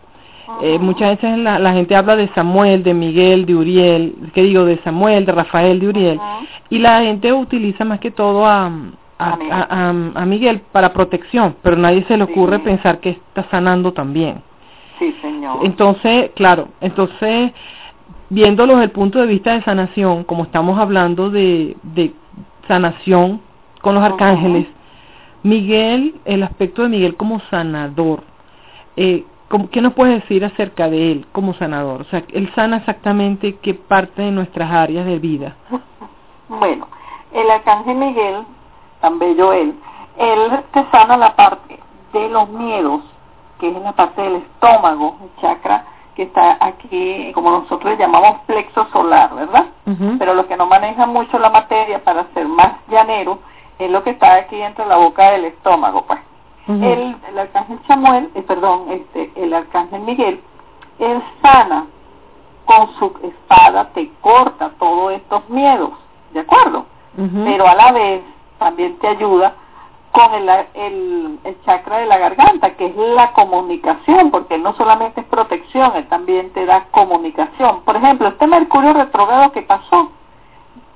eh, 0.63 0.79
muchas 0.79 1.11
veces 1.11 1.39
la, 1.39 1.59
la, 1.59 1.73
gente 1.73 1.97
habla 1.97 2.17
de 2.17 2.29
Samuel, 2.35 2.83
de 2.83 2.93
Miguel, 2.93 3.47
de 3.47 3.55
Uriel, 3.55 4.15
¿qué 4.35 4.43
digo? 4.43 4.65
De 4.65 4.79
Samuel, 4.83 5.25
de 5.25 5.33
Rafael, 5.33 5.81
de 5.81 5.89
Uriel. 5.89 6.21
Y 6.69 6.79
la 6.79 7.01
gente 7.01 7.33
utiliza 7.33 7.85
más 7.85 8.01
que 8.01 8.11
todo 8.11 8.45
a, 8.47 8.67
a, 9.19 9.39
a, 9.51 9.89
a, 9.89 10.27
Miguel 10.27 10.61
para 10.73 10.93
protección, 10.93 11.57
pero 11.63 11.77
nadie 11.77 12.05
se 12.09 12.17
le 12.17 12.25
ocurre 12.25 12.59
pensar 12.59 12.99
que 12.99 13.11
está 13.11 13.49
sanando 13.51 13.93
también. 13.93 14.43
Sí, 14.99 15.15
señor. 15.23 15.61
Entonces, 15.63 16.31
claro, 16.35 16.69
entonces, 16.81 17.53
viéndolo 18.31 18.75
desde 18.75 18.85
el 18.85 18.91
punto 18.93 19.19
de 19.19 19.27
vista 19.27 19.53
de 19.53 19.63
sanación, 19.63 20.25
como 20.25 20.45
estamos 20.45 20.79
hablando 20.79 21.31
de, 21.31 21.77
de 21.83 22.15
sanación 22.67 23.41
con 23.83 23.95
los 23.95 24.05
arcángeles, 24.05 24.67
Miguel, 25.43 26.21
el 26.25 26.43
aspecto 26.43 26.83
de 26.83 26.89
Miguel 26.89 27.17
como 27.17 27.41
sanador, 27.51 28.23
eh, 28.97 29.25
¿qué 29.71 29.81
nos 29.81 29.95
puedes 29.95 30.23
decir 30.23 30.45
acerca 30.45 30.89
de 30.89 31.13
él 31.13 31.27
como 31.33 31.55
sanador? 31.55 32.03
O 32.03 32.05
sea, 32.05 32.23
él 32.33 32.51
sana 32.55 32.79
exactamente 32.79 33.57
qué 33.57 33.75
parte 33.75 34.23
de 34.23 34.31
nuestras 34.31 34.71
áreas 34.71 35.05
de 35.07 35.19
vida. 35.19 35.57
Bueno, 36.49 36.89
el 37.33 37.51
arcángel 37.51 37.97
Miguel, 37.97 38.43
tan 39.01 39.19
bello 39.19 39.53
él, 39.53 39.75
él 40.19 40.51
te 40.73 40.85
sana 40.91 41.17
la 41.17 41.35
parte 41.37 41.79
de 42.13 42.29
los 42.29 42.49
miedos, 42.51 43.03
que 43.59 43.69
es 43.69 43.77
en 43.77 43.85
la 43.85 43.93
parte 43.93 44.21
del 44.21 44.37
estómago, 44.37 45.17
el 45.23 45.41
chakra 45.41 45.85
que 46.21 46.25
está 46.25 46.59
aquí, 46.61 47.33
como 47.33 47.51
nosotros 47.51 47.99
llamamos 47.99 48.43
plexo 48.47 48.87
solar, 48.93 49.35
¿verdad? 49.35 49.69
Pero 50.19 50.35
lo 50.35 50.47
que 50.47 50.55
no 50.55 50.67
maneja 50.67 51.07
mucho 51.07 51.39
la 51.39 51.49
materia 51.49 52.05
para 52.05 52.27
ser 52.35 52.47
más 52.47 52.73
llanero 52.91 53.39
es 53.79 53.91
lo 53.91 54.03
que 54.03 54.11
está 54.11 54.35
aquí 54.35 54.61
entre 54.61 54.85
la 54.85 54.97
boca 54.99 55.31
del 55.31 55.47
estómago, 55.47 56.05
pues. 56.07 56.21
el, 56.69 57.17
el, 57.27 57.39
arcángel 57.39 57.79
Samuel, 57.89 58.31
eh, 58.35 58.43
perdón, 58.43 58.85
este, 58.91 59.33
el 59.35 59.55
arcángel 59.55 60.03
Miguel, 60.03 60.43
él 60.99 61.23
sana 61.41 61.87
con 62.67 62.93
su 62.99 63.11
espada, 63.23 63.89
te 63.95 64.11
corta 64.21 64.73
todos 64.79 65.15
estos 65.15 65.49
miedos, 65.49 65.93
¿de 66.35 66.41
acuerdo? 66.41 66.85
Pero 67.17 67.67
a 67.67 67.75
la 67.75 67.93
vez 67.93 68.23
también 68.59 68.99
te 68.99 69.09
ayuda 69.09 69.55
con 70.13 70.35
el, 70.35 70.49
el, 70.75 71.39
el, 71.45 71.63
chakra 71.65 71.99
de 71.99 72.07
la 72.07 72.19
garganta, 72.19 72.75
que 72.77 72.87
es 72.87 72.97
la 72.97 73.33
comunicación, 73.33 74.31
porque 74.31 74.59
no 74.59 74.75
solamente 74.75 75.21
es 75.21 75.27
protección, 75.27 75.93
él 75.95 76.09
también 76.09 76.53
te 76.53 76.67
da 76.67 76.87
comunicación. 76.91 77.83
Por 77.83 77.97
ejemplo, 77.97 78.29
este 78.29 78.47
Mercurio 78.47 78.93
retrogrado 78.93 79.53
que 79.53 79.63
pasó, 79.63 80.11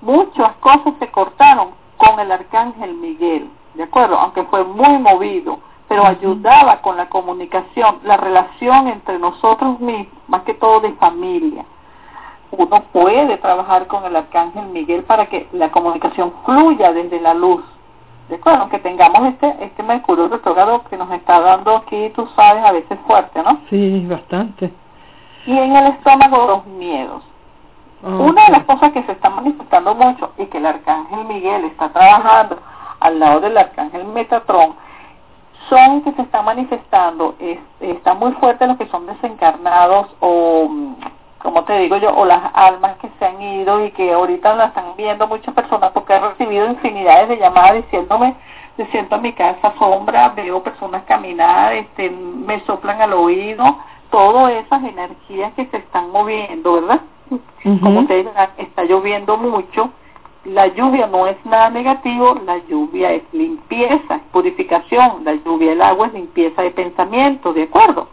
muchas 0.01 0.53
cosas 0.57 0.95
se 0.99 1.11
cortaron 1.11 1.71
con 1.97 2.19
el 2.19 2.33
arcángel 2.33 2.95
Miguel, 2.95 3.49
¿de 3.75 3.85
acuerdo? 3.85 4.19
Aunque 4.19 4.43
fue 4.45 4.65
muy 4.65 4.99
movido, 4.99 5.61
pero 5.89 6.07
ayudaba 6.07 6.81
con 6.83 6.97
la 6.97 7.09
comunicación, 7.09 8.01
la 8.03 8.17
relación 8.17 8.89
entre 8.89 9.19
nosotros 9.19 9.79
mismos, 9.81 10.09
más 10.27 10.43
que 10.43 10.55
todo 10.55 10.81
de 10.81 10.93
familia. 10.95 11.65
Uno 12.51 12.83
puede 12.93 13.37
trabajar 13.39 13.87
con 13.87 14.05
el 14.05 14.17
arcángel 14.17 14.67
Miguel 14.67 15.05
para 15.05 15.27
que 15.27 15.49
la 15.53 15.71
comunicación 15.71 16.33
fluya 16.45 16.93
desde 16.93 17.21
la 17.21 17.35
luz 17.35 17.65
de 18.29 18.37
acuerdo, 18.37 18.69
que 18.69 18.79
tengamos 18.79 19.27
este 19.29 19.55
este 19.61 19.83
mercurio 19.83 20.29
retrogrado 20.29 20.85
que 20.85 20.97
nos 20.97 21.11
está 21.11 21.41
dando 21.41 21.77
aquí, 21.77 22.11
tú 22.15 22.27
sabes, 22.35 22.65
a 22.65 22.73
veces 22.73 22.99
fuerte, 23.07 23.43
¿no? 23.43 23.61
Sí, 23.69 24.07
bastante. 24.07 24.73
Y 25.47 25.57
en 25.57 25.77
el 25.77 25.87
estómago 25.89 26.47
los 26.47 26.67
miedos. 26.67 27.23
Una 28.03 28.45
de 28.45 28.53
las 28.53 28.65
cosas 28.65 28.93
que 28.93 29.03
se 29.05 29.13
está 29.13 29.31
manifestando 29.31 29.95
mucho 29.95 30.33
y 30.37 30.45
que 30.47 30.59
el 30.59 30.67
arcángel 30.67 31.25
Miguel 31.25 31.65
está 31.65 31.89
trabajando 31.89 32.59
al 33.01 33.19
lado 33.19 33.41
del 33.41 33.57
arcángel 33.57 34.05
Metatrón 34.05 34.75
son 35.69 36.03
que 36.03 36.13
se 36.13 36.23
están 36.23 36.45
manifestando, 36.45 37.35
es, 37.39 37.59
está 37.81 38.15
muy 38.15 38.33
fuerte 38.33 38.67
los 38.67 38.77
que 38.77 38.87
son 38.89 39.07
desencarnados 39.07 40.09
o 40.21 40.69
como 41.45 41.63
te 41.65 41.79
digo 41.79 41.99
yo, 41.99 42.11
o 42.17 42.25
las 42.25 42.41
almas 42.55 42.97
que 42.97 43.11
se 43.19 43.25
han 43.27 43.41
ido 43.41 43.85
y 43.85 43.91
que 43.91 44.15
ahorita 44.15 44.55
la 44.55 44.65
están 44.67 44.97
viendo 44.97 45.29
muchas 45.29 45.55
personas 45.55 45.91
porque 45.93 46.15
he 46.15 46.19
recibido 46.19 46.67
infinidades 46.67 47.29
de 47.29 47.37
llamadas 47.37 47.75
diciéndome, 47.85 48.35
me 48.79 48.87
siento 48.87 49.17
en 49.17 49.23
mi 49.23 49.33
casa 49.35 49.75
sombra, 49.79 50.31
veo 50.31 50.63
personas 50.63 51.05
caminar, 51.05 51.75
este, 51.75 52.09
me 52.09 52.61
soplan 52.61 53.03
al 53.03 53.13
oído, 53.13 53.77
todas 54.11 54.55
esas 54.55 54.83
energías 54.85 55.53
que 55.53 55.67
se 55.67 55.77
están 55.77 56.11
moviendo, 56.13 56.73
¿verdad? 56.73 57.03
Como 57.83 58.07
te 58.07 58.17
digo, 58.17 58.33
está 58.57 58.85
lloviendo 58.85 59.37
mucho, 59.37 59.91
la 60.45 60.69
lluvia 60.69 61.07
no 61.09 61.27
es 61.27 61.37
nada 61.45 61.69
negativo, 61.69 62.41
la 62.47 62.57
lluvia 62.69 63.13
es 63.13 63.23
limpieza, 63.33 64.21
purificación, 64.33 65.25
la 65.25 65.35
lluvia 65.35 65.71
del 65.71 65.83
agua 65.83 66.07
es 66.07 66.15
limpieza 66.15 66.63
de 66.63 66.71
pensamiento, 66.71 67.53
¿de 67.53 67.65
acuerdo? 67.65 68.09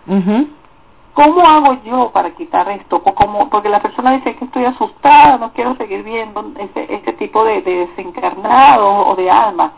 ¿Cómo 1.13 1.41
hago 1.41 1.78
yo 1.84 2.12
para 2.12 2.32
quitar 2.32 2.69
esto? 2.69 3.02
Porque 3.50 3.69
la 3.69 3.82
persona 3.82 4.13
dice 4.13 4.36
que 4.36 4.45
estoy 4.45 4.65
asustada, 4.65 5.38
no 5.38 5.52
quiero 5.54 5.76
seguir 5.76 6.04
viendo 6.04 6.52
ese, 6.58 6.93
ese 6.93 7.13
tipo 7.13 7.43
de, 7.43 7.62
de 7.62 7.88
desencarnados 7.88 9.08
o 9.08 9.15
de 9.15 9.30
almas. 9.30 9.71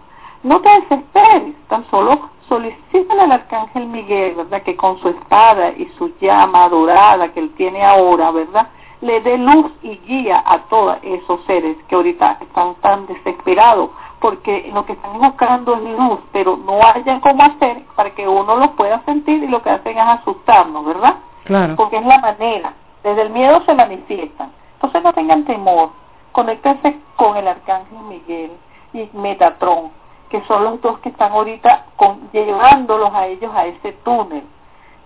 No 0.43 0.61
te 0.61 0.69
desesperes, 0.81 1.55
tan 1.69 1.89
solo 1.89 2.33
solicítale 2.47 3.21
al 3.21 3.31
arcángel 3.31 3.87
Miguel, 3.87 4.35
¿verdad? 4.35 4.61
Que 4.63 4.75
con 4.75 4.99
su 4.99 5.09
espada 5.09 5.69
y 5.69 5.85
su 5.97 6.11
llama 6.19 6.69
dorada 6.69 7.31
que 7.33 7.39
él 7.39 7.51
tiene 7.55 7.83
ahora, 7.83 8.31
¿verdad? 8.31 8.67
Le 9.01 9.21
dé 9.21 9.37
luz 9.37 9.71
y 9.81 9.97
guía 10.05 10.43
a 10.45 10.59
todos 10.69 10.97
esos 11.01 11.43
seres 11.45 11.77
que 11.87 11.95
ahorita 11.95 12.37
están 12.41 12.75
tan 12.75 13.05
desesperados 13.07 13.89
porque 14.23 14.71
lo 14.73 14.85
que 14.85 14.93
están 14.93 15.19
buscando 15.19 15.75
es 15.75 15.81
luz, 15.99 16.21
pero 16.31 16.55
no 16.55 16.79
hayan 16.81 17.19
cómo 17.19 17.43
hacer 17.43 17.83
para 17.93 18.11
que 18.11 18.25
uno 18.25 18.55
lo 18.55 18.71
pueda 18.71 19.03
sentir 19.03 19.43
y 19.43 19.49
lo 19.49 19.61
que 19.61 19.69
hacen 19.69 19.97
es 19.97 20.03
asustarnos, 20.05 20.85
¿verdad? 20.85 21.15
Claro. 21.43 21.75
Porque 21.75 21.97
es 21.97 22.05
la 22.05 22.19
manera. 22.19 22.73
Desde 23.03 23.23
el 23.23 23.31
miedo 23.31 23.61
se 23.65 23.73
manifiestan. 23.73 24.49
Entonces 24.75 25.03
no 25.03 25.11
tengan 25.11 25.43
temor. 25.43 25.89
Conéctense 26.31 27.01
con 27.17 27.35
el 27.35 27.49
arcángel 27.49 27.97
Miguel 28.07 28.51
y 28.93 29.09
Metatrón, 29.11 29.91
que 30.29 30.41
son 30.45 30.63
los 30.63 30.81
dos 30.81 30.99
que 30.99 31.09
están 31.09 31.33
ahorita 31.33 31.87
con, 31.97 32.29
llevándolos 32.31 33.13
a 33.13 33.27
ellos 33.27 33.51
a 33.53 33.65
ese 33.65 33.91
túnel 34.05 34.45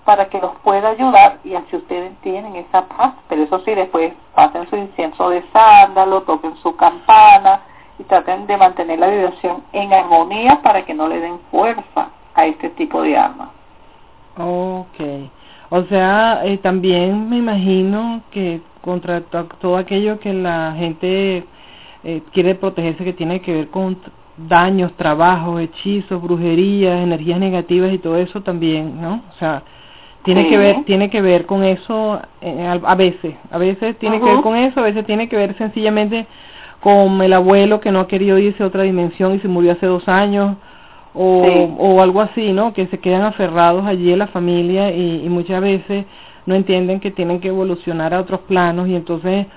para 0.06 0.30
que 0.30 0.40
los 0.40 0.52
pueda 0.58 0.90
ayudar 0.90 1.40
y 1.44 1.56
así 1.56 1.76
ustedes 1.76 2.16
tienen 2.22 2.56
esa 2.56 2.86
paz. 2.86 3.16
Pero 3.30 3.42
eso 3.42 3.62
sí, 3.66 3.74
después 3.74 4.14
pasen 4.36 4.70
su 4.70 4.76
incienso 4.76 5.32
de 5.32 5.44
sándalo, 5.52 6.22
toquen 6.22 6.56
su 6.58 6.76
campana, 6.76 7.62
y 8.00 8.04
traten 8.04 8.48
de 8.48 8.58
mantener 8.58 9.00
la 9.00 9.08
vibración 9.08 9.64
en 9.74 9.94
armonía 9.94 10.62
para 10.62 10.86
que 10.86 10.94
no 10.94 11.08
le 11.08 11.20
den 11.20 11.40
fuerza 11.52 12.10
a 12.36 12.46
este 12.46 12.70
tipo 12.72 13.02
de 13.02 13.18
armas. 13.18 13.50
Okay. 14.38 15.32
O 15.70 15.84
sea, 15.84 16.42
eh, 16.46 16.58
también 16.60 17.30
me 17.30 17.38
imagino 17.38 18.22
que 18.32 18.62
contra 18.82 19.22
todo 19.22 19.78
aquello 19.78 20.20
que 20.20 20.34
la 20.34 20.74
gente 20.78 21.46
eh, 22.04 22.22
quiere 22.32 22.56
protegerse 22.56 23.04
que 23.04 23.14
tiene 23.14 23.42
que 23.42 23.54
ver 23.54 23.68
con 23.70 23.98
daños, 24.38 24.94
trabajos, 24.94 25.60
hechizos, 25.60 26.22
brujerías, 26.22 27.02
energías 27.02 27.40
negativas 27.40 27.92
y 27.92 27.98
todo 27.98 28.18
eso 28.18 28.42
también, 28.42 29.02
¿no? 29.02 29.24
O 29.32 29.40
sea, 29.40 29.64
tiene 30.24 30.48
que 30.50 30.58
ver 30.58 30.84
tiene 30.86 31.10
que 31.10 31.22
ver 31.22 31.46
con 31.46 31.64
eso 31.64 32.22
eh, 32.42 32.80
a, 32.84 32.96
veces, 32.96 33.36
a 33.50 33.58
veces 33.58 33.98
tiene 33.98 34.20
que 34.20 34.26
ver 34.26 34.42
con 34.42 34.56
eso, 34.56 34.80
a 34.80 34.84
veces 34.84 35.06
tiene 35.06 35.28
que 35.30 35.38
ver 35.38 35.58
sencillamente 35.58 36.28
con 36.82 37.22
el 37.22 37.34
abuelo 37.34 37.80
que 37.80 37.92
no 37.92 38.00
ha 38.00 38.08
querido 38.08 38.38
irse 38.38 38.64
a 38.64 38.68
otra 38.68 38.84
dimensión 38.84 39.36
y 39.36 39.40
se 39.40 39.48
murió 39.48 39.72
hace 39.74 39.86
dos 39.86 40.08
años, 40.08 40.58
o, 41.14 41.42
o 41.80 42.02
algo 42.02 42.22
así, 42.22 42.54
¿no? 42.54 42.74
Que 42.74 42.88
se 42.88 43.00
quedan 43.00 43.24
aferrados 43.24 43.86
allí 43.86 44.12
en 44.12 44.20
la 44.20 44.28
familia 44.28 44.92
y, 44.92 45.24
y, 45.26 45.30
muchas 45.30 45.62
veces 45.62 46.06
no 46.46 46.54
entienden 46.54 47.00
que 47.00 47.10
tienen 47.10 47.40
que 47.40 47.48
evolucionar 47.48 48.14
a 48.14 48.20
otros 48.22 48.42
planos. 48.42 48.88
Y 48.88 48.96
entonces, 48.96 49.48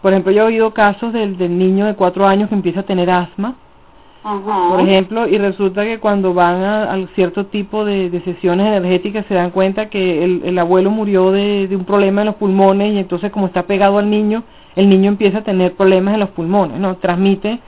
por 0.00 0.12
ejemplo, 0.12 0.32
yo 0.32 0.42
he 0.42 0.46
oído 0.46 0.72
casos 0.72 1.12
del, 1.12 1.36
del 1.36 1.58
niño 1.58 1.84
de 1.84 1.94
cuatro 1.94 2.26
años 2.26 2.48
que 2.48 2.54
empieza 2.54 2.80
a 2.80 2.84
tener 2.84 3.10
asma, 3.10 3.56
por 4.22 4.80
ejemplo, 4.80 5.28
y 5.28 5.36
resulta 5.36 5.84
que 5.84 6.00
cuando 6.00 6.32
van 6.32 6.62
a, 6.64 7.06
cierto 7.14 7.44
tipo 7.44 7.84
de, 7.84 8.08
de, 8.08 8.22
sesiones 8.22 8.66
energéticas 8.68 9.26
se 9.26 9.34
dan 9.34 9.50
cuenta 9.50 9.90
que 9.90 10.24
el, 10.24 10.40
el 10.46 10.58
abuelo 10.58 10.90
murió 10.90 11.30
de, 11.30 11.68
de 11.68 11.76
un 11.76 11.84
problema 11.84 12.22
en 12.22 12.28
los 12.28 12.36
pulmones 12.36 12.94
y 12.94 12.98
entonces 12.98 13.30
como 13.30 13.48
está 13.48 13.64
pegado 13.64 13.98
al 13.98 14.08
niño, 14.08 14.42
el 14.76 14.88
niño 14.88 15.08
empieza 15.08 15.38
a 15.38 15.44
tener 15.44 15.74
problemas 15.74 16.14
en 16.14 16.20
los 16.20 16.30
pulmones, 16.30 16.78
¿no? 16.78 16.96
Transmite 16.96 17.60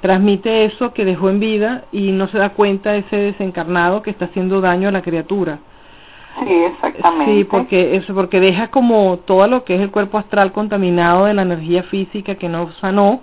transmite 0.00 0.64
eso 0.64 0.94
que 0.94 1.04
dejó 1.04 1.28
en 1.28 1.40
vida 1.40 1.84
y 1.92 2.10
no 2.12 2.26
se 2.28 2.38
da 2.38 2.50
cuenta 2.50 2.96
ese 2.96 3.16
desencarnado 3.16 4.02
que 4.02 4.10
está 4.10 4.26
haciendo 4.26 4.60
daño 4.60 4.88
a 4.88 4.92
la 4.92 5.02
criatura. 5.02 5.58
Sí, 6.42 6.52
exactamente. 6.52 7.34
Sí, 7.34 7.44
porque 7.44 7.96
eso 7.96 8.14
porque 8.14 8.40
deja 8.40 8.68
como 8.68 9.18
todo 9.18 9.46
lo 9.46 9.64
que 9.64 9.74
es 9.74 9.80
el 9.80 9.90
cuerpo 9.90 10.16
astral 10.16 10.52
contaminado 10.52 11.26
de 11.26 11.34
la 11.34 11.42
energía 11.42 11.82
física 11.84 12.36
que 12.36 12.48
no 12.48 12.72
sanó, 12.80 13.20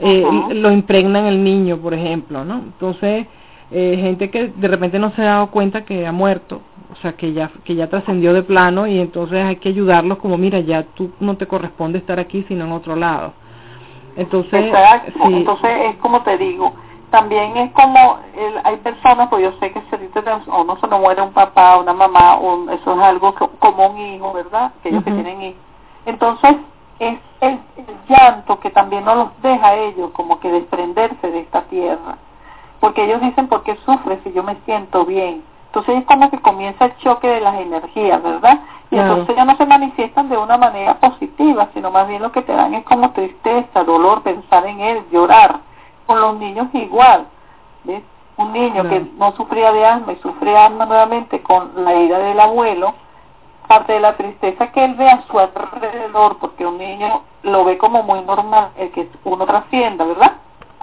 eh, 0.00 0.26
lo 0.54 0.72
impregna 0.72 1.20
en 1.20 1.26
el 1.26 1.44
niño, 1.44 1.76
por 1.76 1.94
ejemplo, 1.94 2.44
¿no? 2.44 2.54
Entonces, 2.58 3.26
eh, 3.70 3.96
gente 4.00 4.30
que 4.30 4.48
de 4.48 4.68
repente 4.68 4.98
no 4.98 5.12
se 5.12 5.22
ha 5.22 5.26
dado 5.26 5.50
cuenta 5.50 5.84
que 5.84 6.06
ha 6.06 6.12
muerto, 6.12 6.60
o 6.92 6.96
sea, 6.96 7.12
que 7.12 7.32
ya 7.32 7.50
que 7.64 7.74
ya 7.74 7.88
trascendió 7.88 8.32
de 8.32 8.42
plano 8.42 8.86
y 8.86 8.98
entonces 8.98 9.44
hay 9.44 9.56
que 9.56 9.68
ayudarlos 9.68 10.18
como, 10.18 10.36
mira, 10.36 10.60
ya 10.60 10.82
tú 10.94 11.12
no 11.20 11.36
te 11.36 11.46
corresponde 11.46 11.98
estar 11.98 12.18
aquí, 12.18 12.44
sino 12.48 12.64
en 12.64 12.72
otro 12.72 12.96
lado. 12.96 13.32
Entonces, 14.16 14.72
entonces 15.24 15.70
es 15.90 15.96
como 15.96 16.22
te 16.22 16.36
digo, 16.36 16.74
también 17.10 17.56
es 17.56 17.72
como 17.72 18.18
hay 18.64 18.76
personas, 18.78 19.28
pues 19.28 19.42
yo 19.42 19.52
sé 19.60 19.72
que 19.72 19.80
si 19.80 20.50
o 20.50 20.64
no 20.64 20.76
se 20.78 20.86
nos 20.88 21.00
muere 21.00 21.22
un 21.22 21.32
papá, 21.32 21.78
una 21.78 21.92
mamá, 21.92 22.38
eso 22.72 22.94
es 22.94 23.00
algo 23.00 23.34
como 23.58 23.88
un 23.88 23.98
hijo, 23.98 24.32
¿verdad? 24.32 24.72
Que 24.82 24.88
ellos 24.88 25.04
que 25.04 25.10
tienen 25.10 25.42
hijos. 25.42 25.60
Entonces 26.06 26.56
es 26.98 27.18
el, 27.40 27.58
llanto 28.08 28.60
que 28.60 28.70
también 28.70 29.04
no 29.04 29.14
los 29.14 29.42
deja 29.42 29.68
a 29.68 29.76
ellos 29.76 30.10
como 30.12 30.40
que 30.40 30.50
desprenderse 30.50 31.30
de 31.30 31.40
esta 31.40 31.62
tierra. 31.62 32.18
Porque 32.80 33.04
ellos 33.04 33.20
dicen, 33.20 33.48
¿por 33.48 33.62
qué 33.62 33.76
sufres 33.84 34.18
si 34.24 34.32
yo 34.32 34.42
me 34.42 34.56
siento 34.64 35.04
bien? 35.04 35.42
Entonces 35.66 35.98
es 35.98 36.04
como 36.06 36.30
que 36.30 36.40
comienza 36.40 36.86
el 36.86 36.96
choque 36.98 37.28
de 37.28 37.40
las 37.40 37.60
energías, 37.60 38.20
¿verdad? 38.22 38.58
Y 38.90 38.98
entonces 38.98 39.36
ya 39.36 39.44
no 39.44 39.56
se 39.56 39.66
manifiestan 39.66 40.28
de 40.28 40.36
una 40.36 40.56
manera 40.56 40.98
positiva, 40.98 41.68
sino 41.74 41.92
más 41.92 42.08
bien 42.08 42.22
lo 42.22 42.32
que 42.32 42.42
te 42.42 42.52
dan 42.52 42.74
es 42.74 42.84
como 42.84 43.12
tristeza, 43.12 43.84
dolor, 43.84 44.22
pensar 44.22 44.66
en 44.66 44.80
él, 44.80 45.04
llorar 45.12 45.60
con 46.06 46.20
los 46.20 46.36
niños 46.38 46.66
igual. 46.72 47.26
¿ves? 47.84 48.02
Un 48.36 48.52
niño 48.52 48.88
que 48.88 49.06
no 49.16 49.30
sufría 49.36 49.70
de 49.72 49.86
asma 49.86 50.12
y 50.12 50.16
sufría 50.16 50.66
asma 50.66 50.86
nuevamente 50.86 51.40
con 51.40 51.70
la 51.84 51.94
ira 51.94 52.18
del 52.18 52.40
abuelo, 52.40 52.94
parte 53.68 53.92
de 53.92 54.00
la 54.00 54.16
tristeza 54.16 54.72
que 54.72 54.84
él 54.84 54.94
ve 54.94 55.08
a 55.08 55.22
su 55.28 55.38
alrededor, 55.38 56.38
porque 56.38 56.66
un 56.66 56.78
niño 56.78 57.22
lo 57.44 57.64
ve 57.64 57.78
como 57.78 58.02
muy 58.02 58.22
normal, 58.22 58.70
el 58.76 58.90
que 58.90 59.08
uno 59.22 59.46
trascienda, 59.46 60.04
¿verdad? 60.04 60.32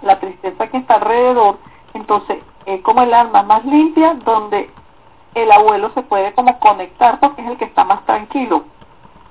La 0.02 0.18
tristeza 0.20 0.68
que 0.68 0.78
está 0.78 0.94
alrededor, 0.94 1.58
entonces 1.98 2.38
es 2.66 2.82
como 2.82 3.02
el 3.02 3.14
alma 3.14 3.44
más 3.44 3.66
limpia 3.66 4.14
donde 4.26 4.70
el 5.36 5.52
abuelo 5.52 5.92
se 5.94 6.02
puede 6.04 6.34
como 6.34 6.60
conectar 6.60 7.20
porque 7.20 7.42
es 7.42 7.48
el 7.50 7.58
que 7.58 7.66
está 7.66 7.84
más 7.84 8.06
tranquilo 8.06 8.64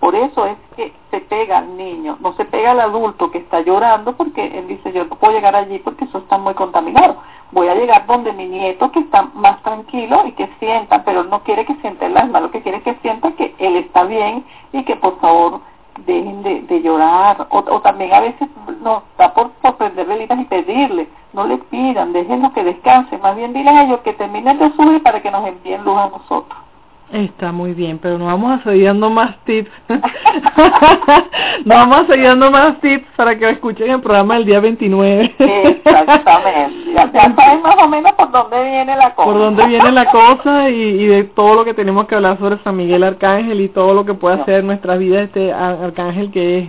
por 0.01 0.15
eso 0.15 0.47
es 0.47 0.57
que 0.77 0.93
se 1.11 1.21
pega 1.21 1.59
al 1.59 1.77
niño, 1.77 2.19
no 2.21 2.35
se 2.35 2.45
pega 2.45 2.73
al 2.73 2.81
adulto 2.81 3.31
que 3.31 3.39
está 3.39 3.61
llorando 3.61 4.17
porque 4.17 4.47
él 4.59 4.69
dice 4.69 4.93
yo 4.93 5.05
no 5.05 5.17
puedo 5.17 5.33
llegar 5.33 5.57
allí 5.57 5.79
porque 5.79 6.05
eso 6.05 6.19
está 6.19 6.39
muy 6.39 6.55
contaminado. 6.55 7.17
Voy 7.53 7.69
a 7.69 7.75
llegar 7.75 8.07
donde 8.07 8.33
mi 8.33 8.47
nieto 8.47 8.91
que 8.93 9.01
está 9.01 9.23
más 9.35 9.63
tranquilo 9.63 10.27
y 10.27 10.33
que 10.33 10.49
sienta, 10.59 11.03
pero 11.05 11.23
él 11.23 11.31
no 11.31 11.43
quiere 11.43 11.65
que 11.65 11.75
sienta 11.77 12.07
el 12.07 12.17
alma, 12.17 12.41
lo 12.41 12.51
que 12.51 12.61
quiere 12.61 12.79
es 12.79 12.85
que 12.85 12.95
sienta 13.03 13.33
que 13.33 13.55
él 13.59 13.77
está 13.77 14.05
bien 14.05 14.45
y 14.73 14.85
que 14.85 14.97
por 14.97 15.19
favor 15.21 15.61
dejen 16.05 16.43
de, 16.43 16.83
llorar. 16.83 17.47
O, 17.51 17.81
también 17.81 18.13
a 18.13 18.21
veces 18.21 18.49
no 18.83 19.03
está 19.11 19.33
por, 19.33 19.51
por 19.53 19.77
prender 19.77 20.07
velitas 20.07 20.39
y 20.39 20.45
pedirle, 20.45 21.09
no 21.33 21.47
le 21.47 21.59
pidan, 21.59 22.13
déjenlo 22.13 22.53
que 22.53 22.65
descansen, 22.65 23.21
más 23.21 23.37
bien 23.37 23.53
diles 23.53 23.75
a 23.75 23.85
ellos 23.85 24.01
que 24.01 24.13
terminen 24.13 24.59
de 24.59 24.73
subir 24.73 25.03
para 25.03 25.21
que 25.21 25.31
nos 25.31 25.47
envíen 25.47 25.85
luz 25.85 25.97
a 25.97 26.09
nosotros. 26.09 26.66
Está 27.13 27.53
muy 27.53 27.73
bien, 27.73 27.99
pero 27.99 28.19
no 28.19 28.27
vamos 28.27 28.61
a 28.61 28.65
seguir 28.65 28.87
dando 28.87 29.09
más 29.09 29.37
tips. 29.45 29.71
no 31.65 31.75
vamos 31.75 32.01
a 32.01 32.07
seguir 32.07 32.27
dando 32.27 32.51
más 32.51 32.81
tips 32.81 33.07
para 33.17 33.39
que 33.39 33.49
escuchen 33.49 33.93
el 33.93 34.01
programa 34.01 34.35
del 34.35 34.45
día 34.45 34.59
29. 34.59 35.35
Exactamente. 35.39 36.93
Ya, 36.95 37.13
saben 37.13 37.63
más 37.63 37.77
o 37.79 37.89
menos 37.89 38.13
por 38.15 38.33
dónde 38.33 38.61
viene 38.61 38.97
la 38.97 39.15
cosa. 39.15 39.31
Por 39.31 39.39
dónde 39.39 39.67
viene 39.67 39.93
la 39.93 40.11
cosa 40.11 40.69
y, 40.69 41.07
de 41.07 41.25
todo 41.25 41.55
lo 41.55 41.65
que 41.65 41.75
tenemos 41.75 42.07
que 42.07 42.17
hablar 42.17 42.39
sobre 42.39 42.59
San 42.65 42.77
Miguel 42.77 43.05
Arcángel 43.05 43.61
y 43.61 43.69
todo 43.69 43.95
lo 43.95 44.05
que 44.05 44.15
puede 44.15 44.41
hacer 44.41 44.61
en 44.61 44.67
nuestra 44.67 44.97
vida 44.97 45.23
este 45.23 45.53
Arcángel 45.53 46.33
que 46.33 46.59
es, 46.59 46.69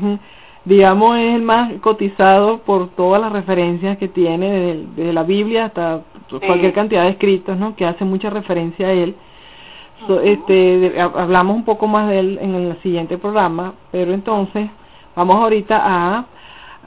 digamos, 0.65 1.17
es 1.17 1.34
el 1.34 1.41
más 1.41 1.73
cotizado 1.82 2.60
por 2.60 2.89
todas 2.89 3.19
las 3.19 3.32
referencias 3.32 3.97
que 3.97 4.08
tiene 4.08 4.86
desde, 4.95 5.13
la 5.13 5.23
Biblia 5.23 5.65
hasta 5.65 6.02
cualquier 6.45 6.73
cantidad 6.73 7.06
de 7.06 7.10
escritos, 7.10 7.58
¿no? 7.58 7.76
Que 7.76 7.88
hace 7.88 8.06
mucha 8.06 8.30
referencia 8.30 8.89
a 8.89 8.91
él 8.91 9.15
este, 10.23 10.99
hablamos 10.99 11.55
un 11.55 11.65
poco 11.65 11.88
más 11.88 12.10
de 12.10 12.19
él 12.19 12.39
en 12.41 12.55
el 12.55 12.81
siguiente 12.81 13.17
programa, 13.17 13.73
pero 13.91 14.13
entonces 14.13 14.69
vamos 15.15 15.38
ahorita 15.38 15.81
a 15.83 16.25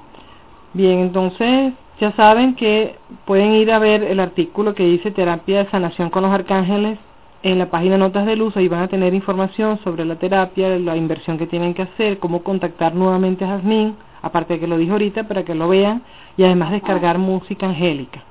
Bien, 0.73 0.99
entonces 0.99 1.73
ya 1.99 2.12
saben 2.13 2.55
que 2.55 2.95
pueden 3.25 3.53
ir 3.53 3.71
a 3.71 3.79
ver 3.79 4.03
el 4.03 4.19
artículo 4.19 4.73
que 4.73 4.85
dice 4.85 5.12
terapia 5.12 5.63
de 5.63 5.69
sanación 5.69 6.09
con 6.09 6.23
los 6.23 6.31
arcángeles 6.31 6.97
en 7.43 7.57
la 7.57 7.69
página 7.69 7.97
Notas 7.97 8.25
de 8.25 8.35
Luz, 8.35 8.55
ahí 8.57 8.67
van 8.67 8.83
a 8.83 8.88
tener 8.88 9.13
información 9.13 9.79
sobre 9.83 10.05
la 10.05 10.15
terapia, 10.15 10.77
la 10.77 10.97
inversión 10.97 11.38
que 11.38 11.47
tienen 11.47 11.73
que 11.73 11.83
hacer, 11.83 12.19
cómo 12.19 12.43
contactar 12.43 12.95
nuevamente 12.95 13.45
a 13.45 13.49
Jazmín, 13.49 13.95
aparte 14.21 14.55
de 14.55 14.59
que 14.59 14.67
lo 14.67 14.77
dijo 14.77 14.93
ahorita, 14.93 15.27
para 15.27 15.43
que 15.43 15.55
lo 15.55 15.69
vean, 15.69 16.03
y 16.35 16.43
además 16.43 16.71
descargar 16.71 17.17
música 17.17 17.67
angélica. 17.67 18.23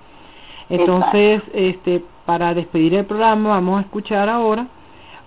Entonces, 0.68 1.42
este, 1.54 2.04
para 2.26 2.52
despedir 2.52 2.94
el 2.94 3.06
programa, 3.06 3.50
vamos 3.50 3.78
a 3.78 3.82
escuchar 3.82 4.28
ahora 4.28 4.66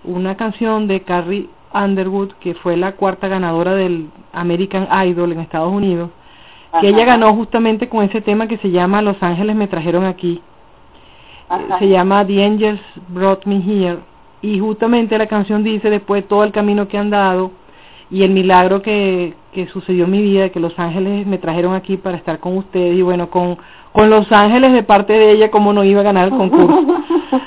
una 0.04 0.36
canción 0.36 0.88
de 0.88 1.01
Carrie 1.01 1.49
Underwood, 1.73 2.34
que 2.34 2.54
fue 2.54 2.77
la 2.77 2.91
cuarta 2.93 3.27
ganadora 3.27 3.73
del 3.73 4.10
American 4.34 4.88
Idol 5.08 5.32
en 5.32 5.39
Estados 5.39 5.73
Unidos, 5.73 6.12
que 6.79 6.88
ella 6.88 7.05
ganó 7.05 7.34
justamente 7.34 7.89
con 7.89 8.03
ese 8.03 8.21
tema 8.21 8.47
que 8.47 8.57
se 8.57 8.71
llama 8.71 9.01
Los 9.01 9.21
Ángeles 9.21 9.55
me 9.55 9.67
trajeron 9.67 10.05
aquí. 10.05 10.41
Se 11.79 11.89
llama 11.89 12.25
The 12.25 12.45
Angels 12.45 12.81
Brought 13.10 13.45
Me 13.45 13.57
Here. 13.57 13.99
Y 14.41 14.60
justamente 14.60 15.17
la 15.17 15.27
canción 15.27 15.63
dice 15.63 15.89
después 15.89 16.27
todo 16.27 16.43
el 16.43 16.51
camino 16.51 16.88
que 16.88 16.97
han 16.97 17.10
dado 17.10 17.51
y 18.10 18.23
el 18.23 18.31
milagro 18.31 18.81
que, 18.81 19.36
que 19.53 19.67
sucedió 19.67 20.05
en 20.05 20.12
mi 20.12 20.21
vida, 20.21 20.49
que 20.49 20.60
los 20.60 20.77
ángeles 20.79 21.27
me 21.27 21.38
trajeron 21.38 21.75
aquí 21.75 21.97
para 21.97 22.17
estar 22.17 22.39
con 22.39 22.57
ustedes 22.57 22.95
y 22.95 23.01
bueno, 23.01 23.29
con, 23.29 23.57
con 23.91 24.10
los 24.10 24.31
ángeles 24.31 24.73
de 24.73 24.84
parte 24.84 25.13
de 25.13 25.31
ella, 25.31 25.51
como 25.51 25.73
no 25.73 25.84
iba 25.84 26.01
a 26.01 26.05
ganar 26.05 26.29
el 26.29 26.38
concurso. 26.38 27.03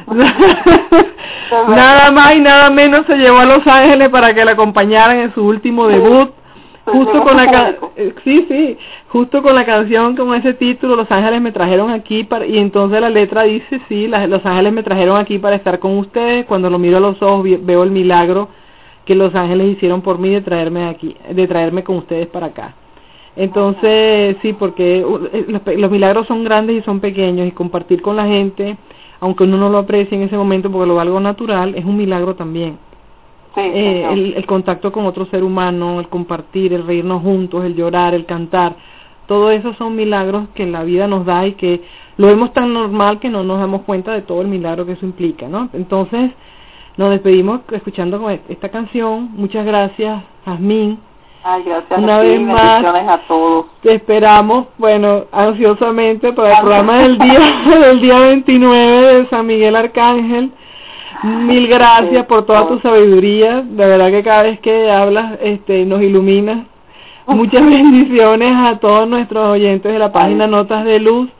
nada 1.68 2.10
más 2.10 2.34
y 2.34 2.40
nada 2.40 2.70
menos 2.70 3.06
se 3.06 3.16
llevó 3.16 3.38
a 3.38 3.44
los 3.44 3.66
ángeles 3.66 4.08
para 4.08 4.34
que 4.34 4.44
la 4.44 4.52
acompañaran 4.52 5.18
en 5.18 5.34
su 5.34 5.44
último 5.44 5.86
debut 5.86 6.30
justo 6.86 7.22
con 7.22 7.36
la 7.36 7.76
eh, 7.96 8.14
sí 8.24 8.46
sí 8.48 8.78
justo 9.14 9.44
con 9.44 9.54
la 9.54 9.64
canción 9.64 10.16
con 10.16 10.34
ese 10.34 10.54
título 10.54 10.96
los 10.96 11.08
ángeles 11.08 11.40
me 11.40 11.52
trajeron 11.52 11.88
aquí 11.90 12.24
para 12.24 12.44
y 12.46 12.58
entonces 12.58 13.00
la 13.00 13.10
letra 13.10 13.44
dice 13.44 13.80
sí 13.88 14.08
los 14.08 14.44
ángeles 14.44 14.72
me 14.72 14.82
trajeron 14.82 15.16
aquí 15.16 15.38
para 15.38 15.54
estar 15.54 15.78
con 15.78 15.98
ustedes. 15.98 16.46
Cuando 16.46 16.68
lo 16.68 16.80
miro 16.80 16.96
a 16.96 17.00
los 17.00 17.22
ojos 17.22 17.46
veo 17.60 17.84
el 17.84 17.92
milagro 17.92 18.48
que 19.04 19.14
los 19.14 19.32
ángeles 19.36 19.68
hicieron 19.68 20.02
por 20.02 20.18
mí 20.18 20.30
de 20.30 20.40
traerme 20.40 20.88
aquí 20.88 21.14
de 21.30 21.46
traerme 21.46 21.84
con 21.84 21.98
ustedes 21.98 22.26
para 22.26 22.46
acá. 22.46 22.74
Entonces 23.36 24.36
sí 24.42 24.52
porque 24.52 25.06
eh, 25.32 25.44
los, 25.46 25.62
los 25.64 25.90
milagros 25.92 26.26
son 26.26 26.42
grandes 26.42 26.80
y 26.80 26.82
son 26.82 26.98
pequeños 26.98 27.46
y 27.46 27.52
compartir 27.52 28.02
con 28.02 28.16
la 28.16 28.26
gente 28.26 28.76
aunque 29.20 29.44
uno 29.44 29.58
no 29.58 29.68
lo 29.68 29.78
aprecie 29.78 30.18
en 30.18 30.24
ese 30.24 30.36
momento 30.36 30.72
porque 30.72 30.88
lo 30.88 30.98
algo 30.98 31.20
natural, 31.20 31.76
es 31.76 31.84
un 31.84 31.96
milagro 31.96 32.34
también. 32.34 32.78
Eh, 33.56 34.04
el, 34.10 34.34
el, 34.34 34.46
contacto 34.46 34.90
con 34.90 35.06
otro 35.06 35.26
ser 35.26 35.44
humano, 35.44 36.00
el 36.00 36.08
compartir, 36.08 36.72
el 36.72 36.84
reírnos 36.84 37.22
juntos, 37.22 37.64
el 37.64 37.76
llorar, 37.76 38.12
el 38.12 38.26
cantar, 38.26 38.74
todo 39.26 39.50
eso 39.50 39.74
son 39.74 39.96
milagros 39.96 40.48
que 40.54 40.66
la 40.66 40.84
vida 40.84 41.06
nos 41.06 41.24
da 41.24 41.46
y 41.46 41.52
que 41.52 41.82
lo 42.16 42.28
vemos 42.28 42.52
tan 42.52 42.72
normal 42.72 43.18
que 43.18 43.28
no 43.28 43.42
nos 43.42 43.58
damos 43.58 43.82
cuenta 43.82 44.12
de 44.12 44.22
todo 44.22 44.40
el 44.40 44.48
milagro 44.48 44.86
que 44.86 44.92
eso 44.92 45.04
implica, 45.04 45.48
¿no? 45.48 45.68
Entonces, 45.72 46.30
nos 46.96 47.10
despedimos 47.10 47.60
escuchando 47.72 48.30
esta 48.48 48.68
canción. 48.68 49.30
Muchas 49.32 49.66
gracias, 49.66 50.22
Jazmín. 50.44 51.00
Ay, 51.42 51.62
gracias 51.64 51.98
Una 51.98 52.20
vez 52.20 52.40
más, 52.40 52.84
a 52.84 53.20
todos. 53.28 53.66
Te 53.82 53.94
esperamos, 53.94 54.66
bueno, 54.78 55.24
ansiosamente 55.30 56.32
para 56.32 56.54
el 56.54 56.60
programa 56.60 56.98
del 56.98 57.18
día 57.18 57.40
del 57.80 58.00
día 58.00 58.18
29 58.18 59.14
de 59.14 59.28
San 59.28 59.46
Miguel 59.46 59.76
Arcángel. 59.76 60.52
Mil 61.22 61.68
gracias 61.68 62.24
por 62.26 62.46
toda 62.46 62.66
tu 62.68 62.78
sabiduría. 62.80 63.62
De 63.62 63.86
verdad 63.86 64.10
que 64.10 64.22
cada 64.22 64.42
vez 64.44 64.60
que 64.60 64.90
hablas 64.90 65.38
este, 65.42 65.84
nos 65.84 66.00
iluminas. 66.00 66.66
Muchas 67.26 67.64
bendiciones 67.64 68.52
a 68.54 68.78
todos 68.78 69.08
nuestros 69.08 69.48
oyentes 69.48 69.90
de 69.92 69.98
la 69.98 70.12
página 70.12 70.46
Notas 70.46 70.84
de 70.84 71.00
Luz. 71.00 71.30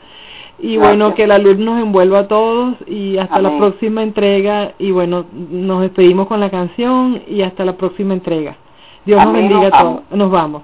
Y 0.59 0.79
bueno, 0.79 1.15
que 1.15 1.27
la 1.27 1.37
luz 1.37 1.59
nos 1.59 1.83
envuelva 1.83 2.21
a 2.21 2.29
todos 2.29 2.77
y 2.87 3.19
hasta 3.19 3.43
la 3.43 3.59
próxima 3.59 4.03
entrega. 4.03 4.73
Y 4.79 4.93
bueno, 4.93 5.27
nos 5.33 5.83
despedimos 5.83 6.27
con 6.27 6.41
la 6.41 6.49
canción 6.49 7.23
y 7.27 7.43
hasta 7.43 7.67
la 7.67 7.77
próxima 7.77 8.15
entrega. 8.15 8.57
Dios 9.05 9.23
nos 9.23 9.35
bendiga 9.35 9.67
a 9.67 9.83
todos. 9.83 10.01
Nos 10.11 10.31
vamos. 10.31 10.63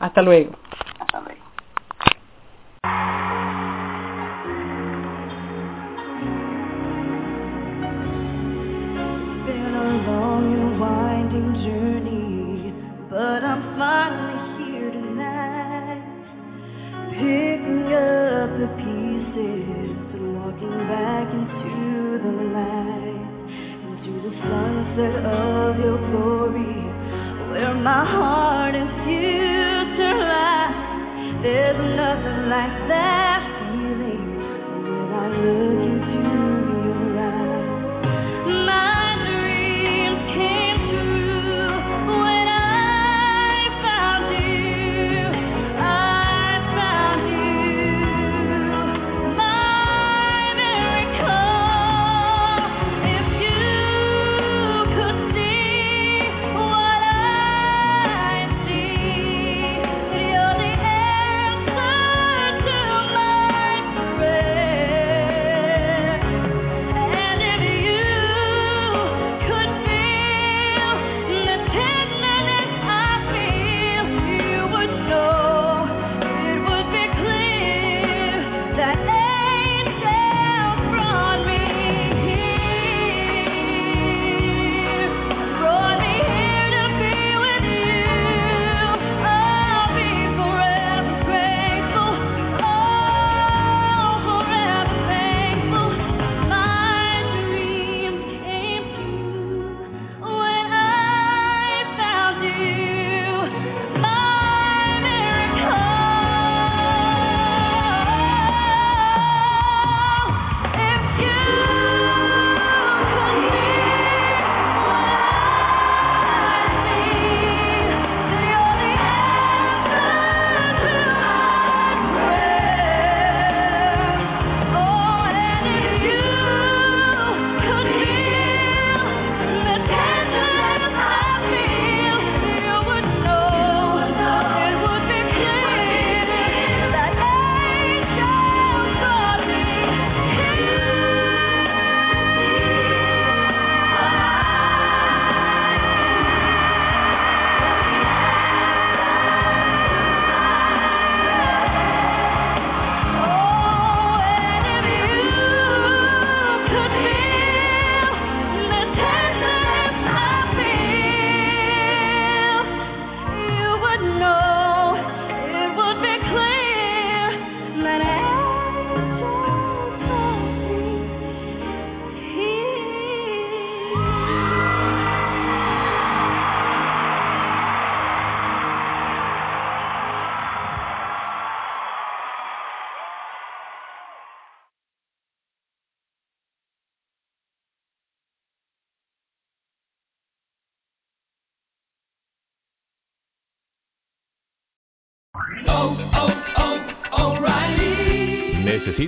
Hasta 0.00 0.20
luego. 0.20 0.52
Hasta 0.98 1.20
luego. 1.20 1.40